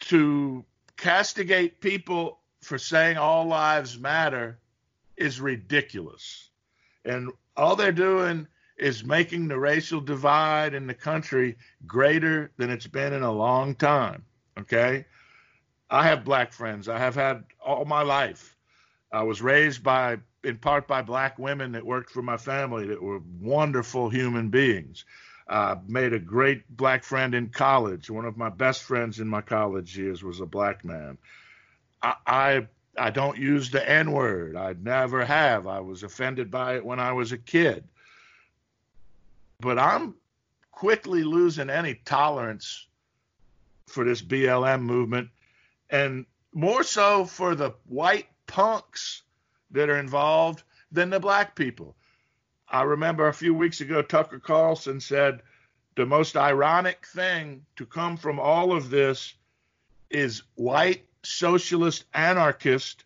to 0.00 0.64
castigate 0.96 1.80
people 1.80 2.40
for 2.60 2.78
saying 2.78 3.16
all 3.16 3.46
lives 3.46 3.98
matter 3.98 4.58
is 5.16 5.40
ridiculous. 5.40 6.50
And 7.04 7.30
all 7.56 7.76
they're 7.76 7.92
doing 7.92 8.46
is 8.76 9.04
making 9.04 9.48
the 9.48 9.58
racial 9.58 10.00
divide 10.00 10.74
in 10.74 10.86
the 10.86 10.94
country 10.94 11.56
greater 11.86 12.52
than 12.56 12.70
it's 12.70 12.86
been 12.86 13.12
in 13.12 13.22
a 13.22 13.32
long 13.32 13.74
time. 13.74 14.24
Okay? 14.58 15.04
I 15.90 16.06
have 16.06 16.24
black 16.24 16.52
friends. 16.52 16.88
I 16.88 16.98
have 16.98 17.14
had 17.14 17.44
all 17.64 17.84
my 17.84 18.02
life. 18.02 18.56
I 19.10 19.22
was 19.22 19.40
raised 19.40 19.82
by 19.82 20.18
in 20.44 20.58
part 20.58 20.86
by 20.86 21.02
black 21.02 21.38
women 21.38 21.72
that 21.72 21.84
worked 21.84 22.10
for 22.10 22.22
my 22.22 22.36
family 22.36 22.86
that 22.86 23.02
were 23.02 23.20
wonderful 23.40 24.08
human 24.08 24.50
beings. 24.50 25.04
Uh, 25.48 25.76
made 25.86 26.12
a 26.12 26.18
great 26.18 26.68
black 26.76 27.02
friend 27.02 27.34
in 27.34 27.48
college. 27.48 28.10
One 28.10 28.26
of 28.26 28.36
my 28.36 28.50
best 28.50 28.82
friends 28.82 29.18
in 29.18 29.26
my 29.26 29.40
college 29.40 29.96
years 29.96 30.22
was 30.22 30.40
a 30.40 30.46
black 30.46 30.84
man. 30.84 31.16
I, 32.02 32.14
I, 32.26 32.66
I 32.98 33.10
don't 33.10 33.38
use 33.38 33.70
the 33.70 33.88
N 33.88 34.12
word. 34.12 34.56
I 34.56 34.74
never 34.74 35.24
have. 35.24 35.66
I 35.66 35.80
was 35.80 36.02
offended 36.02 36.50
by 36.50 36.76
it 36.76 36.84
when 36.84 37.00
I 37.00 37.12
was 37.12 37.32
a 37.32 37.38
kid. 37.38 37.84
But 39.60 39.78
I'm 39.78 40.14
quickly 40.70 41.24
losing 41.24 41.70
any 41.70 41.94
tolerance 41.94 42.86
for 43.86 44.04
this 44.04 44.20
BLM 44.20 44.82
movement, 44.82 45.30
and 45.88 46.26
more 46.52 46.82
so 46.82 47.24
for 47.24 47.54
the 47.54 47.72
white 47.86 48.28
punks 48.48 49.22
that 49.70 49.88
are 49.88 49.98
involved 49.98 50.64
than 50.90 51.10
the 51.10 51.20
black 51.20 51.54
people. 51.54 51.94
I 52.68 52.82
remember 52.82 53.28
a 53.28 53.32
few 53.32 53.54
weeks 53.54 53.80
ago, 53.80 54.02
Tucker 54.02 54.40
Carlson 54.40 55.00
said 55.00 55.42
the 55.94 56.06
most 56.06 56.36
ironic 56.36 57.06
thing 57.06 57.64
to 57.76 57.86
come 57.86 58.16
from 58.16 58.40
all 58.40 58.72
of 58.72 58.90
this 58.90 59.34
is 60.10 60.42
white 60.54 61.06
socialist 61.22 62.04
anarchists 62.14 63.04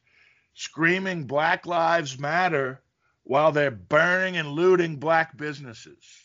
screaming 0.55 1.25
Black 1.25 1.67
Lives 1.67 2.19
Matter 2.19 2.81
while 3.25 3.53
they're 3.53 3.71
burning 3.71 4.37
and 4.37 4.49
looting 4.49 4.97
black 4.97 5.37
businesses. 5.37 6.22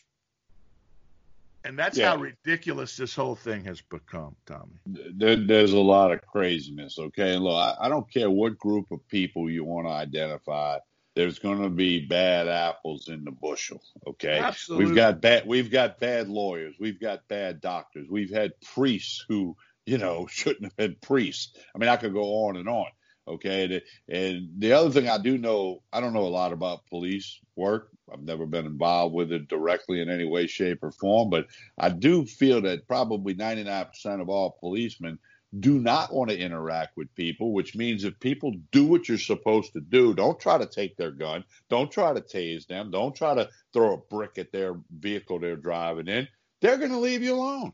And 1.68 1.78
that's 1.78 1.98
yeah. 1.98 2.12
how 2.12 2.16
ridiculous 2.16 2.96
this 2.96 3.14
whole 3.14 3.34
thing 3.34 3.62
has 3.64 3.82
become, 3.82 4.34
Tommy. 4.46 4.80
There, 4.86 5.36
there's 5.36 5.74
a 5.74 5.78
lot 5.78 6.12
of 6.12 6.22
craziness, 6.22 6.98
okay? 6.98 7.34
And 7.34 7.44
look, 7.44 7.56
I, 7.56 7.74
I 7.78 7.88
don't 7.90 8.10
care 8.10 8.30
what 8.30 8.56
group 8.56 8.86
of 8.90 9.06
people 9.08 9.50
you 9.50 9.64
want 9.64 9.86
to 9.86 9.92
identify. 9.92 10.78
There's 11.14 11.38
going 11.38 11.60
to 11.60 11.68
be 11.68 12.06
bad 12.06 12.48
apples 12.48 13.08
in 13.08 13.22
the 13.22 13.32
bushel, 13.32 13.82
okay? 14.06 14.38
Absolutely. 14.38 14.86
We've 14.86 14.96
got 14.96 15.20
bad. 15.20 15.46
We've 15.46 15.70
got 15.70 16.00
bad 16.00 16.30
lawyers. 16.30 16.74
We've 16.80 16.98
got 16.98 17.28
bad 17.28 17.60
doctors. 17.60 18.08
We've 18.08 18.32
had 18.32 18.58
priests 18.62 19.26
who, 19.28 19.54
you 19.84 19.98
know, 19.98 20.26
shouldn't 20.30 20.64
have 20.64 20.76
been 20.76 20.96
priests. 21.02 21.54
I 21.74 21.78
mean, 21.78 21.90
I 21.90 21.96
could 21.96 22.14
go 22.14 22.46
on 22.46 22.56
and 22.56 22.68
on. 22.70 22.86
Okay. 23.28 23.82
And 24.08 24.48
the 24.56 24.72
other 24.72 24.88
thing 24.88 25.10
I 25.10 25.18
do 25.18 25.36
know, 25.36 25.82
I 25.92 26.00
don't 26.00 26.14
know 26.14 26.24
a 26.24 26.28
lot 26.28 26.54
about 26.54 26.86
police 26.86 27.38
work. 27.56 27.90
I've 28.12 28.22
never 28.22 28.46
been 28.46 28.66
involved 28.66 29.14
with 29.14 29.32
it 29.32 29.48
directly 29.48 30.00
in 30.00 30.08
any 30.08 30.24
way, 30.24 30.46
shape, 30.46 30.82
or 30.82 30.90
form, 30.90 31.30
but 31.30 31.46
I 31.78 31.90
do 31.90 32.24
feel 32.24 32.60
that 32.62 32.86
probably 32.86 33.34
99% 33.34 34.20
of 34.20 34.28
all 34.28 34.56
policemen 34.60 35.18
do 35.60 35.78
not 35.78 36.12
want 36.12 36.30
to 36.30 36.38
interact 36.38 36.96
with 36.96 37.14
people, 37.14 37.52
which 37.52 37.74
means 37.74 38.04
if 38.04 38.18
people 38.20 38.54
do 38.70 38.86
what 38.86 39.08
you're 39.08 39.16
supposed 39.18 39.72
to 39.72 39.80
do, 39.80 40.14
don't 40.14 40.38
try 40.38 40.58
to 40.58 40.66
take 40.66 40.96
their 40.96 41.10
gun, 41.10 41.44
don't 41.70 41.90
try 41.90 42.12
to 42.12 42.20
tase 42.20 42.66
them, 42.66 42.90
don't 42.90 43.16
try 43.16 43.34
to 43.34 43.48
throw 43.72 43.94
a 43.94 44.14
brick 44.14 44.36
at 44.36 44.52
their 44.52 44.76
vehicle 44.90 45.38
they're 45.38 45.56
driving 45.56 46.08
in. 46.08 46.28
They're 46.60 46.76
going 46.76 46.92
to 46.92 46.98
leave 46.98 47.22
you 47.22 47.34
alone. 47.34 47.72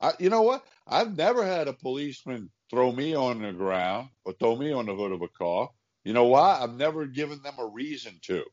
I, 0.00 0.12
you 0.18 0.30
know 0.30 0.42
what? 0.42 0.66
I've 0.86 1.16
never 1.16 1.44
had 1.44 1.68
a 1.68 1.72
policeman 1.72 2.50
throw 2.70 2.92
me 2.92 3.14
on 3.14 3.42
the 3.42 3.52
ground 3.52 4.10
or 4.24 4.32
throw 4.34 4.56
me 4.56 4.72
on 4.72 4.86
the 4.86 4.94
hood 4.94 5.12
of 5.12 5.22
a 5.22 5.28
car. 5.28 5.70
You 6.04 6.12
know 6.12 6.26
why? 6.26 6.58
I've 6.60 6.74
never 6.74 7.06
given 7.06 7.42
them 7.42 7.54
a 7.58 7.66
reason 7.66 8.18
to. 8.22 8.44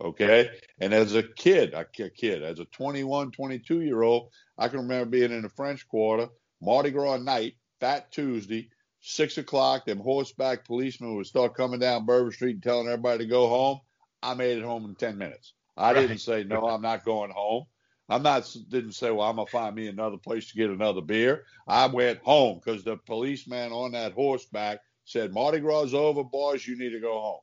Okay. 0.00 0.50
And 0.80 0.92
as 0.92 1.14
a 1.14 1.22
kid, 1.22 1.74
a 1.74 1.84
kid, 1.84 2.42
as 2.42 2.58
a 2.58 2.66
21, 2.66 3.30
22 3.30 3.80
year 3.80 4.02
old, 4.02 4.30
I 4.58 4.68
can 4.68 4.80
remember 4.80 5.06
being 5.06 5.32
in 5.32 5.42
the 5.42 5.48
French 5.48 5.88
Quarter, 5.88 6.28
Mardi 6.60 6.90
Gras 6.90 7.18
night, 7.18 7.54
Fat 7.80 8.10
Tuesday, 8.12 8.68
six 9.00 9.38
o'clock. 9.38 9.86
Them 9.86 10.00
horseback 10.00 10.64
policemen 10.64 11.16
would 11.16 11.26
start 11.26 11.54
coming 11.54 11.80
down 11.80 12.06
Bourbon 12.06 12.32
Street 12.32 12.54
and 12.54 12.62
telling 12.62 12.88
everybody 12.88 13.24
to 13.24 13.30
go 13.30 13.48
home. 13.48 13.80
I 14.22 14.34
made 14.34 14.58
it 14.58 14.64
home 14.64 14.84
in 14.84 14.94
10 14.94 15.16
minutes. 15.16 15.54
I 15.76 15.92
right. 15.92 16.00
didn't 16.00 16.18
say, 16.18 16.44
no, 16.44 16.66
I'm 16.68 16.82
not 16.82 17.04
going 17.04 17.30
home. 17.30 17.64
I'm 18.08 18.22
not 18.22 18.54
didn't 18.68 18.92
say, 18.92 19.10
well, 19.10 19.28
I'm 19.28 19.36
gonna 19.36 19.46
find 19.46 19.74
me 19.74 19.88
another 19.88 20.16
place 20.16 20.50
to 20.50 20.56
get 20.56 20.70
another 20.70 21.00
beer. 21.00 21.44
I 21.66 21.86
went 21.86 22.20
home 22.22 22.60
because 22.64 22.84
the 22.84 22.96
policeman 22.96 23.72
on 23.72 23.92
that 23.92 24.12
horseback 24.12 24.78
said, 25.04 25.34
Mardi 25.34 25.58
Gras 25.58 25.86
is 25.86 25.94
over, 25.94 26.22
boys. 26.22 26.66
You 26.66 26.78
need 26.78 26.90
to 26.90 27.00
go 27.00 27.20
home. 27.20 27.40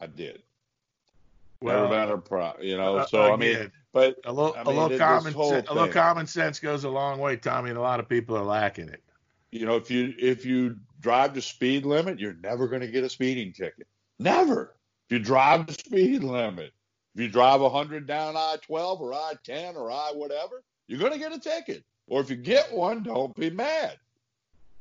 I 0.00 0.06
did. 0.06 0.42
Well, 1.60 1.88
Never 1.88 2.06
been 2.06 2.14
a 2.14 2.18
pro, 2.18 2.52
you 2.60 2.76
know. 2.76 2.98
Uh, 2.98 3.06
so 3.06 3.22
again, 3.22 3.32
I 3.32 3.36
mean, 3.36 3.72
but 3.92 4.18
a 4.24 4.32
little, 4.32 4.54
I 4.54 4.62
mean, 4.62 4.76
a 4.76 4.80
little 4.80 4.98
common, 4.98 5.32
sense, 5.32 5.68
a 5.68 5.74
little 5.74 5.88
common 5.88 6.26
sense 6.26 6.60
goes 6.60 6.84
a 6.84 6.88
long 6.88 7.18
way, 7.18 7.36
Tommy, 7.36 7.70
and 7.70 7.78
a 7.78 7.82
lot 7.82 7.98
of 7.98 8.08
people 8.08 8.36
are 8.36 8.44
lacking 8.44 8.88
it. 8.88 9.02
You 9.50 9.66
know, 9.66 9.74
if 9.76 9.90
you 9.90 10.14
if 10.18 10.44
you 10.46 10.76
drive 11.00 11.34
the 11.34 11.42
speed 11.42 11.84
limit, 11.84 12.20
you're 12.20 12.36
never 12.42 12.68
going 12.68 12.82
to 12.82 12.88
get 12.88 13.02
a 13.02 13.08
speeding 13.08 13.52
ticket. 13.52 13.88
Never. 14.18 14.76
If 15.08 15.18
you 15.18 15.18
drive 15.18 15.66
the 15.66 15.72
speed 15.72 16.22
limit, 16.22 16.72
if 17.14 17.22
you 17.22 17.28
drive 17.28 17.60
100 17.60 18.06
down 18.06 18.36
I-12 18.36 19.00
or 19.00 19.14
I-10 19.14 19.74
or 19.74 19.90
I 19.90 20.12
whatever, 20.14 20.62
you're 20.86 21.00
going 21.00 21.12
to 21.12 21.18
get 21.18 21.32
a 21.32 21.38
ticket. 21.38 21.82
Or 22.06 22.20
if 22.20 22.30
you 22.30 22.36
get 22.36 22.72
one, 22.72 23.02
don't 23.02 23.34
be 23.34 23.50
mad. 23.50 23.98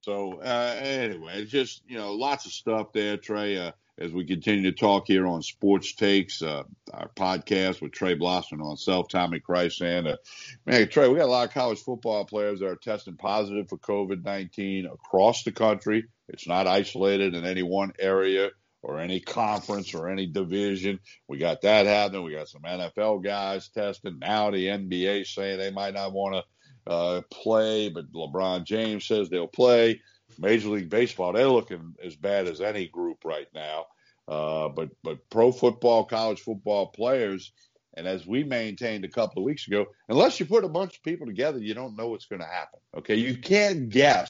So 0.04 0.40
uh, 0.42 0.76
anyway, 0.80 1.42
it's 1.42 1.52
just 1.52 1.82
you 1.88 1.98
know 1.98 2.14
lots 2.14 2.46
of 2.46 2.52
stuff 2.52 2.94
there, 2.94 3.18
Trey. 3.18 3.58
Uh, 3.58 3.72
as 4.00 4.12
we 4.12 4.26
continue 4.26 4.70
to 4.72 4.78
talk 4.78 5.08
here 5.08 5.26
on 5.26 5.42
Sports 5.42 5.94
Takes, 5.94 6.42
uh, 6.42 6.64
our 6.94 7.10
podcast 7.16 7.82
with 7.82 7.92
Trey 7.92 8.16
Blossman 8.16 8.62
on 8.62 8.78
self, 8.78 9.10
Tommy 9.10 9.40
Christ, 9.40 9.82
and 9.82 10.08
uh, 10.08 10.18
man, 10.66 10.88
Trey, 10.88 11.08
we 11.08 11.18
got 11.18 11.26
a 11.26 11.32
lot 11.32 11.48
of 11.48 11.54
college 11.54 11.80
football 11.80 12.26
players 12.26 12.60
that 12.60 12.68
are 12.68 12.76
testing 12.76 13.16
positive 13.16 13.70
for 13.70 13.78
COVID 13.78 14.24
19 14.24 14.86
across 14.86 15.44
the 15.44 15.52
country. 15.52 16.06
It's 16.30 16.48
not 16.48 16.68
isolated 16.68 17.34
in 17.34 17.46
any 17.46 17.64
one 17.64 17.94
area 18.00 18.52
or 18.84 19.00
any 19.00 19.20
conference 19.20 19.94
or 19.94 20.10
any 20.10 20.28
division. 20.28 21.00
We 21.28 21.40
got 21.40 21.62
that 21.62 21.88
happening. 21.88 22.24
We 22.24 22.34
got 22.34 22.50
some 22.50 22.62
NFL 22.62 23.24
guys 23.24 23.70
testing. 23.70 24.20
Now 24.20 24.52
the 24.52 24.68
NBA 24.68 25.26
saying 25.26 25.58
they 25.58 25.72
might 25.72 25.96
not 25.96 26.14
want 26.14 26.36
to 26.36 26.92
uh, 26.92 27.22
play, 27.32 27.90
but 27.90 28.12
LeBron 28.12 28.64
James 28.64 29.06
says 29.06 29.30
they'll 29.30 29.48
play. 29.48 30.02
Major 30.40 30.70
League 30.70 30.90
Baseball, 30.90 31.34
they're 31.34 31.48
looking 31.48 31.96
as 32.04 32.16
bad 32.16 32.48
as 32.48 32.62
any 32.62 32.88
group 32.88 33.24
right 33.26 33.48
now. 33.54 33.86
Uh, 34.28 34.68
but 34.70 34.90
but 35.04 35.30
pro 35.30 35.52
football, 35.52 36.04
college 36.04 36.42
football 36.42 36.88
players, 36.88 37.54
and 37.96 38.08
as 38.08 38.28
we 38.28 38.44
maintained 38.44 39.06
a 39.06 39.10
couple 39.10 39.42
of 39.42 39.46
weeks 39.46 39.68
ago, 39.68 39.86
unless 40.10 40.40
you 40.40 40.46
put 40.46 40.66
a 40.66 40.70
bunch 40.70 40.98
of 40.98 41.04
people 41.04 41.26
together, 41.26 41.60
you 41.60 41.74
don't 41.74 41.96
know 41.96 42.10
what's 42.10 42.26
going 42.26 42.42
to 42.42 42.48
happen. 42.48 42.80
Okay, 42.98 43.16
you 43.16 43.38
can't 43.38 43.90
guess 43.90 44.30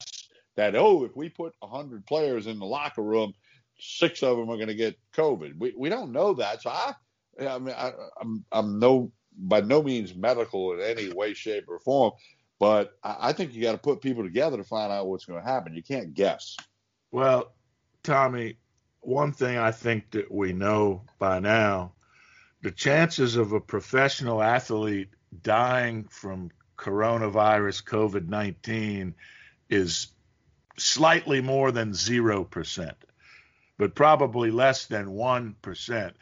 that. 0.55 0.75
Oh, 0.75 1.03
if 1.03 1.15
we 1.15 1.29
put 1.29 1.53
hundred 1.63 2.05
players 2.05 2.45
in 2.45 2.59
the 2.59 2.65
locker 2.65 3.01
room, 3.01 3.33
six 3.79 4.21
of 4.21 4.37
them 4.37 4.49
are 4.49 4.57
going 4.57 4.67
to 4.67 4.75
get 4.75 4.99
COVID. 5.15 5.57
We 5.57 5.73
we 5.75 5.89
don't 5.89 6.11
know 6.11 6.35
that. 6.35 6.61
So 6.61 6.69
I, 6.69 6.93
I 7.41 7.57
mean, 7.57 7.75
I, 7.75 7.91
I'm 8.21 8.45
I'm 8.51 8.79
no 8.79 9.11
by 9.37 9.61
no 9.61 9.81
means 9.81 10.15
medical 10.15 10.73
in 10.73 10.81
any 10.81 11.11
way, 11.11 11.33
shape, 11.33 11.65
or 11.67 11.79
form. 11.79 12.11
But 12.59 12.97
I 13.03 13.33
think 13.33 13.53
you 13.53 13.61
got 13.61 13.73
to 13.73 13.77
put 13.77 14.01
people 14.01 14.23
together 14.23 14.57
to 14.57 14.63
find 14.63 14.91
out 14.91 15.07
what's 15.07 15.25
going 15.25 15.39
to 15.39 15.47
happen. 15.47 15.75
You 15.75 15.83
can't 15.83 16.13
guess. 16.13 16.57
Well, 17.11 17.53
Tommy, 18.03 18.57
one 19.01 19.31
thing 19.31 19.57
I 19.57 19.71
think 19.71 20.11
that 20.11 20.31
we 20.31 20.53
know 20.53 21.03
by 21.19 21.39
now 21.39 21.93
the 22.61 22.71
chances 22.71 23.35
of 23.35 23.53
a 23.53 23.59
professional 23.59 24.41
athlete 24.41 25.09
dying 25.43 26.05
from 26.09 26.51
coronavirus 26.77 27.83
COVID 27.83 28.27
19 28.27 29.13
is 29.69 30.07
slightly 30.77 31.41
more 31.41 31.71
than 31.71 31.91
0%, 31.91 32.93
but 33.77 33.95
probably 33.95 34.51
less 34.51 34.85
than 34.85 35.07
1% 35.07 36.13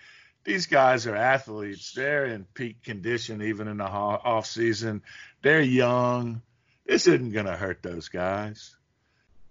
these 0.46 0.68
guys 0.68 1.08
are 1.08 1.16
athletes. 1.16 1.92
They're 1.94 2.26
in 2.26 2.46
peak 2.54 2.84
condition 2.84 3.42
even 3.42 3.68
in 3.68 3.78
the 3.78 3.86
off 3.86 4.46
season. 4.46 5.02
They're 5.42 5.62
young. 5.62 6.42
This 6.86 7.08
isn't 7.08 7.32
going 7.32 7.48
to 7.48 7.58
hurt 7.58 7.82
those 7.82 8.10
guys. 8.10 8.76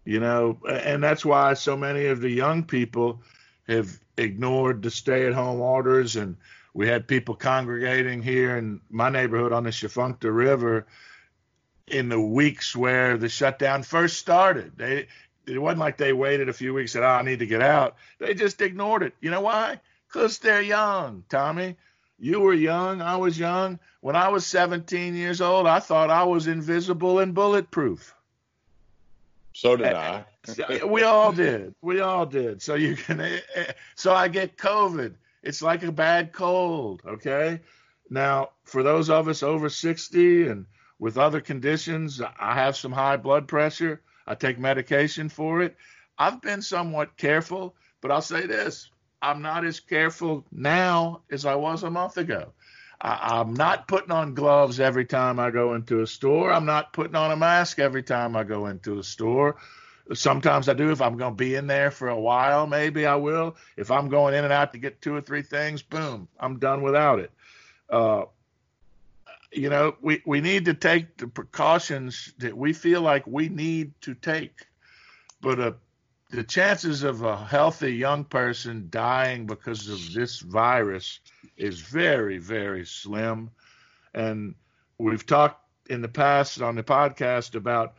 You 0.04 0.20
know, 0.20 0.58
and 0.68 1.02
that's 1.02 1.24
why 1.24 1.54
so 1.54 1.76
many 1.76 2.06
of 2.06 2.20
the 2.20 2.30
young 2.30 2.64
people 2.64 3.22
have 3.66 3.98
ignored 4.16 4.82
the 4.82 4.90
stay 4.90 5.26
at 5.26 5.32
home 5.32 5.60
orders. 5.60 6.14
And 6.14 6.36
we 6.74 6.86
had 6.86 7.08
people 7.08 7.34
congregating 7.34 8.22
here 8.22 8.56
in 8.56 8.80
my 8.88 9.08
neighborhood 9.08 9.52
on 9.52 9.64
the 9.64 9.70
Tchefuncte 9.70 10.32
River 10.32 10.86
in 11.88 12.08
the 12.08 12.20
weeks 12.20 12.76
where 12.76 13.18
the 13.18 13.28
shutdown 13.28 13.82
first 13.82 14.18
started. 14.18 14.72
They, 14.76 15.08
it 15.46 15.58
wasn't 15.58 15.80
like 15.80 15.96
they 15.96 16.12
waited 16.12 16.48
a 16.48 16.54
few 16.54 16.72
weeks 16.72 16.94
and 16.94 17.02
said, 17.02 17.08
oh, 17.08 17.14
I 17.14 17.22
need 17.22 17.40
to 17.40 17.46
get 17.46 17.62
out. 17.62 17.96
They 18.18 18.34
just 18.34 18.60
ignored 18.60 19.02
it. 19.02 19.14
You 19.20 19.30
know 19.30 19.40
why? 19.40 19.80
Because 20.14 20.38
they're 20.38 20.62
young, 20.62 21.24
Tommy. 21.28 21.74
You 22.20 22.38
were 22.38 22.54
young. 22.54 23.02
I 23.02 23.16
was 23.16 23.36
young. 23.36 23.80
When 24.00 24.14
I 24.14 24.28
was 24.28 24.46
17 24.46 25.16
years 25.16 25.40
old, 25.40 25.66
I 25.66 25.80
thought 25.80 26.08
I 26.08 26.22
was 26.22 26.46
invisible 26.46 27.18
and 27.18 27.34
bulletproof. 27.34 28.14
So 29.54 29.76
did 29.76 29.92
I. 29.92 30.24
we 30.86 31.02
all 31.02 31.32
did. 31.32 31.74
We 31.82 31.98
all 31.98 32.26
did. 32.26 32.62
So 32.62 32.76
you 32.76 32.94
can. 32.94 33.20
Eh, 33.20 33.40
eh, 33.56 33.72
so 33.96 34.14
I 34.14 34.28
get 34.28 34.56
COVID. 34.56 35.14
It's 35.42 35.62
like 35.62 35.82
a 35.82 35.90
bad 35.90 36.32
cold. 36.32 37.02
Okay. 37.04 37.58
Now, 38.08 38.50
for 38.62 38.84
those 38.84 39.10
of 39.10 39.26
us 39.26 39.42
over 39.42 39.68
60 39.68 40.46
and 40.46 40.66
with 41.00 41.18
other 41.18 41.40
conditions, 41.40 42.22
I 42.38 42.54
have 42.54 42.76
some 42.76 42.92
high 42.92 43.16
blood 43.16 43.48
pressure. 43.48 44.00
I 44.28 44.36
take 44.36 44.60
medication 44.60 45.28
for 45.28 45.60
it. 45.60 45.76
I've 46.16 46.40
been 46.40 46.62
somewhat 46.62 47.16
careful, 47.16 47.74
but 48.00 48.12
I'll 48.12 48.22
say 48.22 48.46
this 48.46 48.90
I'm 49.24 49.40
not 49.40 49.64
as 49.64 49.80
careful 49.80 50.44
now 50.52 51.22
as 51.30 51.46
I 51.46 51.54
was 51.54 51.82
a 51.82 51.90
month 51.90 52.18
ago. 52.18 52.52
I, 53.00 53.40
am 53.40 53.54
not 53.54 53.88
putting 53.88 54.10
on 54.10 54.34
gloves 54.34 54.80
every 54.80 55.06
time 55.06 55.40
I 55.40 55.50
go 55.50 55.74
into 55.74 56.02
a 56.02 56.06
store. 56.06 56.52
I'm 56.52 56.66
not 56.66 56.92
putting 56.92 57.16
on 57.16 57.30
a 57.32 57.36
mask 57.36 57.78
every 57.78 58.02
time 58.02 58.36
I 58.36 58.44
go 58.44 58.66
into 58.66 58.98
a 58.98 59.02
store. 59.02 59.56
Sometimes 60.12 60.68
I 60.68 60.74
do. 60.74 60.90
If 60.90 61.00
I'm 61.00 61.16
going 61.16 61.32
to 61.32 61.36
be 61.36 61.54
in 61.54 61.66
there 61.66 61.90
for 61.90 62.08
a 62.08 62.20
while, 62.20 62.66
maybe 62.66 63.06
I 63.06 63.16
will. 63.16 63.56
If 63.78 63.90
I'm 63.90 64.10
going 64.10 64.34
in 64.34 64.44
and 64.44 64.52
out 64.52 64.72
to 64.72 64.78
get 64.78 65.00
two 65.00 65.14
or 65.14 65.22
three 65.22 65.42
things, 65.42 65.80
boom, 65.80 66.28
I'm 66.38 66.58
done 66.58 66.82
without 66.82 67.18
it. 67.18 67.30
Uh, 67.88 68.24
you 69.52 69.70
know, 69.70 69.96
we, 70.02 70.20
we 70.26 70.42
need 70.42 70.66
to 70.66 70.74
take 70.74 71.16
the 71.16 71.28
precautions 71.28 72.34
that 72.38 72.54
we 72.54 72.74
feel 72.74 73.00
like 73.00 73.26
we 73.26 73.48
need 73.48 73.92
to 74.02 74.14
take. 74.14 74.66
But 75.40 75.60
a 75.60 75.76
the 76.34 76.42
chances 76.42 77.04
of 77.04 77.22
a 77.22 77.36
healthy 77.36 77.94
young 77.94 78.24
person 78.24 78.88
dying 78.90 79.46
because 79.46 79.88
of 79.88 80.12
this 80.12 80.40
virus 80.40 81.20
is 81.56 81.78
very, 81.78 82.38
very 82.38 82.84
slim. 82.84 83.50
And 84.12 84.56
we've 84.98 85.24
talked 85.24 85.60
in 85.88 86.02
the 86.02 86.08
past 86.08 86.60
on 86.60 86.74
the 86.74 86.82
podcast 86.82 87.54
about 87.54 87.94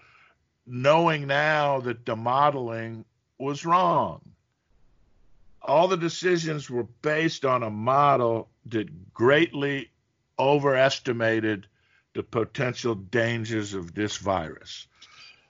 knowing 0.67 1.27
now 1.27 1.79
that 1.81 2.05
the 2.05 2.17
modeling 2.17 3.05
was 3.37 3.65
wrong. 3.65 4.21
All 5.61 5.87
the 5.87 5.95
decisions 5.95 6.69
were 6.69 6.87
based 7.01 7.45
on 7.45 7.63
a 7.63 7.69
model 7.69 8.49
that 8.65 9.13
greatly 9.13 9.91
overestimated 10.37 11.67
the 12.13 12.23
potential 12.23 12.95
dangers 12.95 13.73
of 13.73 13.93
this 13.93 14.17
virus. 14.17 14.87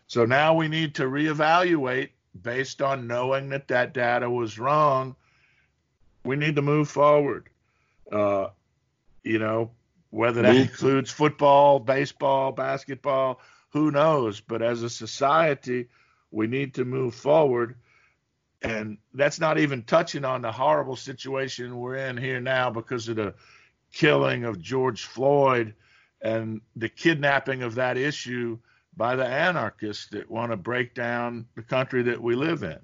So 0.05 0.25
now 0.25 0.53
we 0.53 0.67
need 0.67 0.95
to 0.95 1.03
reevaluate 1.03 2.09
based 2.41 2.81
on 2.81 3.07
knowing 3.07 3.49
that 3.49 3.67
that 3.69 3.93
data 3.93 4.29
was 4.29 4.59
wrong, 4.59 5.15
we 6.23 6.35
need 6.35 6.55
to 6.55 6.61
move 6.61 6.89
forward. 6.89 7.49
Uh, 8.11 8.47
you 9.23 9.39
know, 9.39 9.71
whether 10.09 10.41
that 10.41 10.55
includes 10.55 11.11
football, 11.11 11.79
baseball, 11.79 12.51
basketball, 12.51 13.41
who 13.69 13.91
knows? 13.91 14.39
But 14.39 14.61
as 14.61 14.83
a 14.83 14.89
society, 14.89 15.87
we 16.31 16.47
need 16.47 16.75
to 16.75 16.85
move 16.85 17.15
forward. 17.15 17.75
And 18.61 18.97
that's 19.13 19.39
not 19.39 19.57
even 19.57 19.83
touching 19.83 20.25
on 20.25 20.41
the 20.41 20.51
horrible 20.51 20.95
situation 20.95 21.77
we're 21.77 21.97
in 21.97 22.17
here 22.17 22.39
now 22.39 22.69
because 22.69 23.07
of 23.09 23.17
the 23.17 23.33
killing 23.91 24.43
of 24.45 24.61
George 24.61 25.05
Floyd 25.05 25.73
and 26.21 26.61
the 26.75 26.89
kidnapping 26.89 27.63
of 27.63 27.75
that 27.75 27.97
issue 27.97 28.57
by 28.97 29.15
the 29.15 29.25
anarchists 29.25 30.07
that 30.11 30.29
want 30.29 30.51
to 30.51 30.57
break 30.57 30.93
down 30.93 31.45
the 31.55 31.61
country 31.61 32.03
that 32.03 32.21
we 32.21 32.35
live 32.35 32.63
in. 32.63 32.79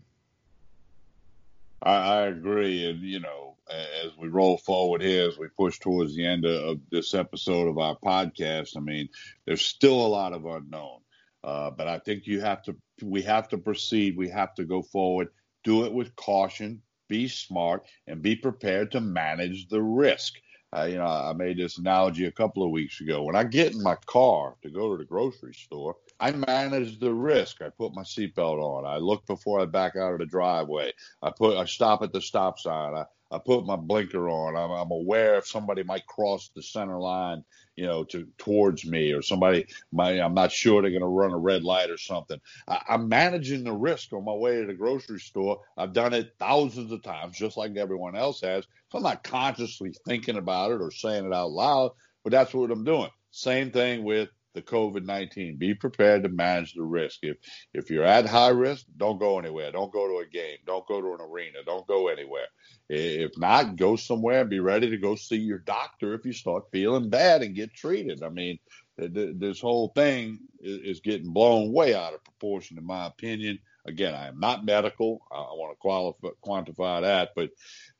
I, 1.81 1.93
I 1.93 2.21
agree. 2.27 2.89
And, 2.89 2.99
you 3.01 3.19
know, 3.19 3.55
as 3.69 4.11
we 4.17 4.27
roll 4.27 4.57
forward 4.57 5.01
here, 5.01 5.27
as 5.27 5.37
we 5.37 5.47
push 5.57 5.79
towards 5.79 6.15
the 6.15 6.25
end 6.25 6.45
of, 6.45 6.63
of 6.63 6.79
this 6.91 7.13
episode 7.13 7.67
of 7.67 7.77
our 7.77 7.97
podcast, 7.97 8.77
I 8.77 8.81
mean, 8.81 9.09
there's 9.45 9.61
still 9.61 10.05
a 10.05 10.07
lot 10.07 10.33
of 10.33 10.45
unknown. 10.45 10.99
Uh, 11.43 11.71
but 11.71 11.87
I 11.87 11.99
think 11.99 12.27
you 12.27 12.41
have 12.41 12.61
to, 12.63 12.75
we 13.01 13.21
have 13.23 13.47
to 13.49 13.57
proceed. 13.57 14.15
We 14.15 14.29
have 14.29 14.53
to 14.55 14.65
go 14.65 14.81
forward, 14.81 15.29
do 15.63 15.85
it 15.85 15.93
with 15.93 16.15
caution, 16.15 16.81
be 17.07 17.27
smart, 17.27 17.85
and 18.05 18.21
be 18.21 18.35
prepared 18.35 18.91
to 18.91 19.01
manage 19.01 19.67
the 19.67 19.81
risk. 19.81 20.35
Uh, 20.75 20.83
you 20.83 20.97
know, 20.97 21.05
I 21.05 21.33
made 21.33 21.57
this 21.57 21.77
analogy 21.77 22.25
a 22.25 22.31
couple 22.31 22.63
of 22.63 22.71
weeks 22.71 23.01
ago. 23.01 23.23
When 23.23 23.35
I 23.35 23.43
get 23.43 23.73
in 23.73 23.83
my 23.83 23.95
car 24.05 24.55
to 24.63 24.69
go 24.69 24.91
to 24.91 24.97
the 24.97 25.05
grocery 25.05 25.53
store, 25.53 25.97
I 26.19 26.31
manage 26.31 26.99
the 26.99 27.13
risk. 27.13 27.61
I 27.61 27.69
put 27.69 27.93
my 27.93 28.03
seatbelt 28.03 28.61
on. 28.61 28.85
I 28.85 28.97
look 28.97 29.25
before 29.25 29.59
I 29.59 29.65
back 29.65 29.97
out 29.97 30.13
of 30.13 30.19
the 30.19 30.25
driveway. 30.25 30.93
I 31.21 31.31
put 31.31 31.57
I 31.57 31.65
stop 31.65 32.03
at 32.03 32.13
the 32.13 32.21
stop 32.21 32.57
sign. 32.57 32.93
I, 32.95 33.05
I 33.31 33.39
put 33.39 33.65
my 33.65 33.75
blinker 33.75 34.29
on. 34.29 34.55
I'm, 34.55 34.71
I'm 34.71 34.91
aware 34.91 35.35
if 35.37 35.47
somebody 35.47 35.83
might 35.83 36.05
cross 36.07 36.49
the 36.55 36.63
center 36.63 36.99
line, 36.99 37.43
you 37.75 37.85
know, 37.85 38.03
to 38.05 38.27
towards 38.37 38.85
me, 38.85 39.11
or 39.13 39.21
somebody 39.21 39.67
might. 39.91 40.19
I'm 40.19 40.33
not 40.33 40.51
sure 40.51 40.81
they're 40.81 40.91
going 40.91 41.01
to 41.01 41.07
run 41.07 41.31
a 41.31 41.37
red 41.37 41.63
light 41.63 41.89
or 41.89 41.97
something. 41.97 42.39
I, 42.67 42.81
I'm 42.89 43.09
managing 43.09 43.63
the 43.63 43.73
risk 43.73 44.13
on 44.13 44.25
my 44.25 44.33
way 44.33 44.59
to 44.59 44.67
the 44.67 44.73
grocery 44.73 45.19
store. 45.19 45.61
I've 45.77 45.93
done 45.93 46.13
it 46.13 46.33
thousands 46.39 46.91
of 46.91 47.03
times, 47.03 47.37
just 47.37 47.57
like 47.57 47.77
everyone 47.77 48.15
else 48.15 48.41
has. 48.41 48.65
So 48.91 48.97
I'm 48.97 49.03
not 49.03 49.23
consciously 49.23 49.93
thinking 50.05 50.37
about 50.37 50.71
it 50.71 50.81
or 50.81 50.91
saying 50.91 51.25
it 51.25 51.33
out 51.33 51.51
loud, 51.51 51.91
but 52.23 52.31
that's 52.31 52.53
what 52.53 52.71
I'm 52.71 52.83
doing. 52.83 53.09
Same 53.31 53.71
thing 53.71 54.03
with 54.03 54.29
the 54.53 54.61
COVID 54.61 55.05
19. 55.05 55.57
Be 55.57 55.73
prepared 55.73 56.23
to 56.23 56.29
manage 56.29 56.73
the 56.73 56.83
risk. 56.83 57.19
If 57.23 57.37
if 57.73 57.89
you're 57.89 58.03
at 58.03 58.25
high 58.25 58.49
risk, 58.49 58.85
don't 58.97 59.19
go 59.19 59.39
anywhere. 59.39 59.71
Don't 59.71 59.93
go 59.93 60.07
to 60.07 60.25
a 60.25 60.25
game. 60.25 60.57
Don't 60.65 60.87
go 60.87 61.01
to 61.01 61.13
an 61.13 61.21
arena. 61.21 61.59
Don't 61.65 61.87
go 61.87 62.07
anywhere. 62.07 62.47
If 62.89 63.37
not, 63.37 63.77
go 63.77 63.95
somewhere 63.95 64.41
and 64.41 64.49
be 64.49 64.59
ready 64.59 64.89
to 64.89 64.97
go 64.97 65.15
see 65.15 65.37
your 65.37 65.59
doctor 65.59 66.13
if 66.13 66.25
you 66.25 66.33
start 66.33 66.71
feeling 66.71 67.09
bad 67.09 67.41
and 67.41 67.55
get 67.55 67.73
treated. 67.73 68.23
I 68.23 68.29
mean, 68.29 68.59
this 68.97 69.61
whole 69.61 69.89
thing 69.95 70.39
is 70.59 70.99
getting 70.99 71.31
blown 71.31 71.71
way 71.71 71.95
out 71.95 72.13
of 72.13 72.23
proportion, 72.23 72.77
in 72.77 72.85
my 72.85 73.07
opinion. 73.07 73.59
Again, 73.85 74.13
I 74.13 74.27
am 74.27 74.39
not 74.39 74.65
medical. 74.65 75.21
I 75.31 75.37
want 75.37 75.71
to 75.71 75.79
qualify, 75.79 76.27
quantify 76.45 77.01
that, 77.01 77.29
but 77.35 77.49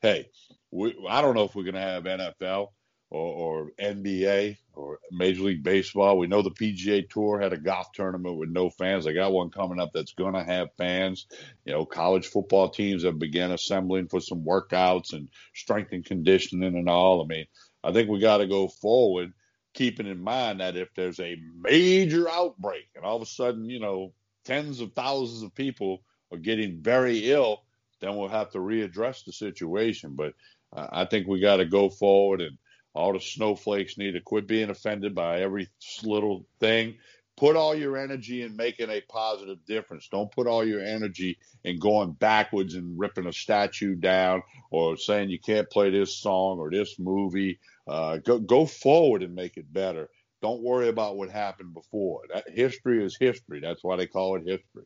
hey, 0.00 0.28
we, 0.70 0.94
I 1.08 1.20
don't 1.20 1.34
know 1.34 1.44
if 1.44 1.56
we're 1.56 1.64
going 1.64 1.74
to 1.74 1.80
have 1.80 2.04
NFL 2.04 2.68
or, 3.12 3.34
or 3.34 3.72
NBA 3.78 4.56
or 4.72 4.98
Major 5.10 5.42
League 5.42 5.62
Baseball. 5.62 6.16
We 6.16 6.26
know 6.26 6.40
the 6.40 6.50
PGA 6.50 7.08
Tour 7.08 7.38
had 7.38 7.52
a 7.52 7.58
golf 7.58 7.92
tournament 7.92 8.38
with 8.38 8.48
no 8.48 8.70
fans. 8.70 9.04
They 9.04 9.12
got 9.12 9.32
one 9.32 9.50
coming 9.50 9.78
up 9.78 9.90
that's 9.92 10.14
going 10.14 10.32
to 10.32 10.42
have 10.42 10.74
fans. 10.78 11.26
You 11.66 11.74
know, 11.74 11.84
college 11.84 12.26
football 12.26 12.70
teams 12.70 13.04
have 13.04 13.18
begun 13.18 13.52
assembling 13.52 14.08
for 14.08 14.20
some 14.20 14.44
workouts 14.44 15.12
and 15.12 15.28
strength 15.54 15.92
and 15.92 16.04
conditioning 16.04 16.74
and 16.74 16.88
all. 16.88 17.22
I 17.22 17.26
mean, 17.26 17.46
I 17.84 17.92
think 17.92 18.08
we 18.08 18.18
got 18.18 18.38
to 18.38 18.46
go 18.46 18.66
forward, 18.66 19.34
keeping 19.74 20.06
in 20.06 20.18
mind 20.18 20.60
that 20.60 20.78
if 20.78 20.88
there's 20.94 21.20
a 21.20 21.36
major 21.60 22.30
outbreak 22.30 22.88
and 22.96 23.04
all 23.04 23.16
of 23.16 23.22
a 23.22 23.26
sudden, 23.26 23.68
you 23.68 23.78
know, 23.78 24.14
tens 24.46 24.80
of 24.80 24.94
thousands 24.94 25.42
of 25.42 25.54
people 25.54 26.02
are 26.32 26.38
getting 26.38 26.80
very 26.80 27.30
ill, 27.30 27.62
then 28.00 28.16
we'll 28.16 28.28
have 28.28 28.50
to 28.52 28.58
readdress 28.58 29.26
the 29.26 29.32
situation. 29.32 30.14
But 30.16 30.32
uh, 30.74 30.86
I 30.90 31.04
think 31.04 31.26
we 31.26 31.40
got 31.40 31.56
to 31.58 31.66
go 31.66 31.90
forward 31.90 32.40
and 32.40 32.56
all 32.94 33.12
the 33.12 33.20
snowflakes 33.20 33.98
need 33.98 34.12
to 34.12 34.20
quit 34.20 34.46
being 34.46 34.70
offended 34.70 35.14
by 35.14 35.40
every 35.40 35.68
little 36.02 36.46
thing. 36.60 36.96
Put 37.36 37.56
all 37.56 37.74
your 37.74 37.96
energy 37.96 38.42
in 38.42 38.56
making 38.56 38.90
a 38.90 39.00
positive 39.00 39.64
difference. 39.66 40.08
Don't 40.08 40.30
put 40.30 40.46
all 40.46 40.64
your 40.64 40.82
energy 40.82 41.38
in 41.64 41.78
going 41.78 42.12
backwards 42.12 42.74
and 42.74 42.98
ripping 42.98 43.26
a 43.26 43.32
statue 43.32 43.94
down 43.94 44.42
or 44.70 44.96
saying 44.98 45.30
you 45.30 45.38
can't 45.38 45.70
play 45.70 45.90
this 45.90 46.14
song 46.14 46.58
or 46.58 46.70
this 46.70 46.98
movie. 46.98 47.58
Uh, 47.88 48.18
go, 48.18 48.38
go 48.38 48.66
forward 48.66 49.22
and 49.22 49.34
make 49.34 49.56
it 49.56 49.72
better. 49.72 50.10
Don't 50.42 50.62
worry 50.62 50.88
about 50.88 51.16
what 51.16 51.30
happened 51.30 51.72
before. 51.72 52.22
That 52.32 52.50
history 52.50 53.02
is 53.02 53.16
history. 53.18 53.60
That's 53.60 53.82
why 53.82 53.96
they 53.96 54.06
call 54.06 54.36
it 54.36 54.42
history. 54.46 54.84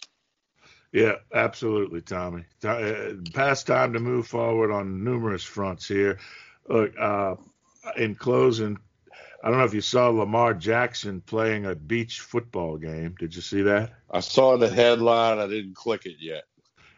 Yeah, 0.93 1.17
absolutely, 1.35 2.01
Tommy. 2.01 2.45
Uh, 2.65 3.15
past 3.35 3.67
time 3.67 3.95
to 3.95 4.01
move 4.01 4.29
forward 4.29 4.71
on 4.71 5.03
numerous 5.03 5.43
fronts 5.43 5.89
here. 5.89 6.21
Look, 6.69 6.93
uh, 6.99 7.35
in 7.97 8.15
closing, 8.15 8.79
I 9.43 9.49
don't 9.49 9.59
know 9.59 9.65
if 9.65 9.75
you 9.75 9.81
saw 9.81 10.09
Lamar 10.09 10.55
Jackson 10.55 11.21
playing 11.21 11.67
a 11.67 11.75
beach 11.75 12.21
football 12.21 12.77
game. 12.77 13.15
Did 13.19 13.35
you 13.35 13.43
see 13.43 13.63
that? 13.63 13.93
I 14.11 14.21
saw 14.21 14.57
the 14.57 14.69
headline. 14.69 15.39
I 15.39 15.47
didn't 15.47 15.75
click 15.75 16.07
it 16.07 16.17
yet. 16.19 16.45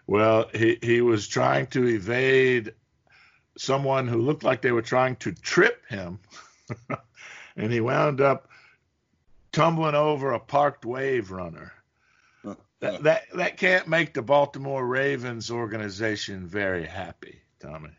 Well, 0.07 0.49
he, 0.55 0.79
he 0.83 1.01
was 1.01 1.29
trying 1.29 1.67
to 1.69 1.87
evade 1.87 2.73
someone 3.59 4.09
who 4.09 4.19
looked 4.19 4.45
like 4.45 4.63
they 4.63 4.73
were 4.73 4.83
trying 4.83 5.17
to 5.17 5.33
trip 5.33 5.83
him. 5.89 6.21
and 7.57 7.73
he 7.73 7.81
wound 7.81 8.21
up 8.21 8.49
tumbling 9.53 9.95
over 9.95 10.33
a 10.33 10.41
parked 10.41 10.85
wave 10.85 11.31
runner. 11.31 11.73
That, 12.81 13.03
that 13.03 13.23
that 13.35 13.57
can't 13.57 13.89
make 13.89 14.15
the 14.15 14.23
Baltimore 14.23 14.87
Ravens 14.87 15.51
organization 15.51 16.47
very 16.47 16.87
happy, 16.87 17.41
Tommy. 17.59 17.91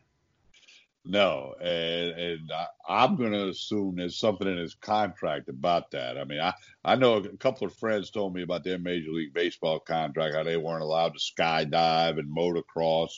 No, 1.06 1.56
and, 1.62 2.12
and 2.12 2.52
I, 2.88 3.04
am 3.04 3.16
going 3.16 3.32
to 3.32 3.48
assume 3.48 3.96
there's 3.96 4.20
something 4.20 4.48
in 4.48 4.58
his 4.58 4.76
contract 4.76 5.48
about 5.48 5.92
that. 5.92 6.18
I 6.18 6.26
mean, 6.26 6.42
I, 6.42 6.54
I 6.84 6.96
know 6.96 7.16
a 7.16 7.38
couple 7.38 7.66
of 7.66 7.76
friends 7.76 8.12
told 8.12 8.36
me 8.36 8.44
about 8.44 8.66
their 8.66 8.78
Major 8.78 9.12
League 9.12 9.34
Baseball 9.34 9.80
contract, 9.80 10.36
how 10.36 10.44
they 10.44 10.58
weren't 10.58 10.84
allowed 10.84 11.14
to 11.14 11.20
skydive 11.20 12.20
and 12.20 12.36
motocross 12.36 13.12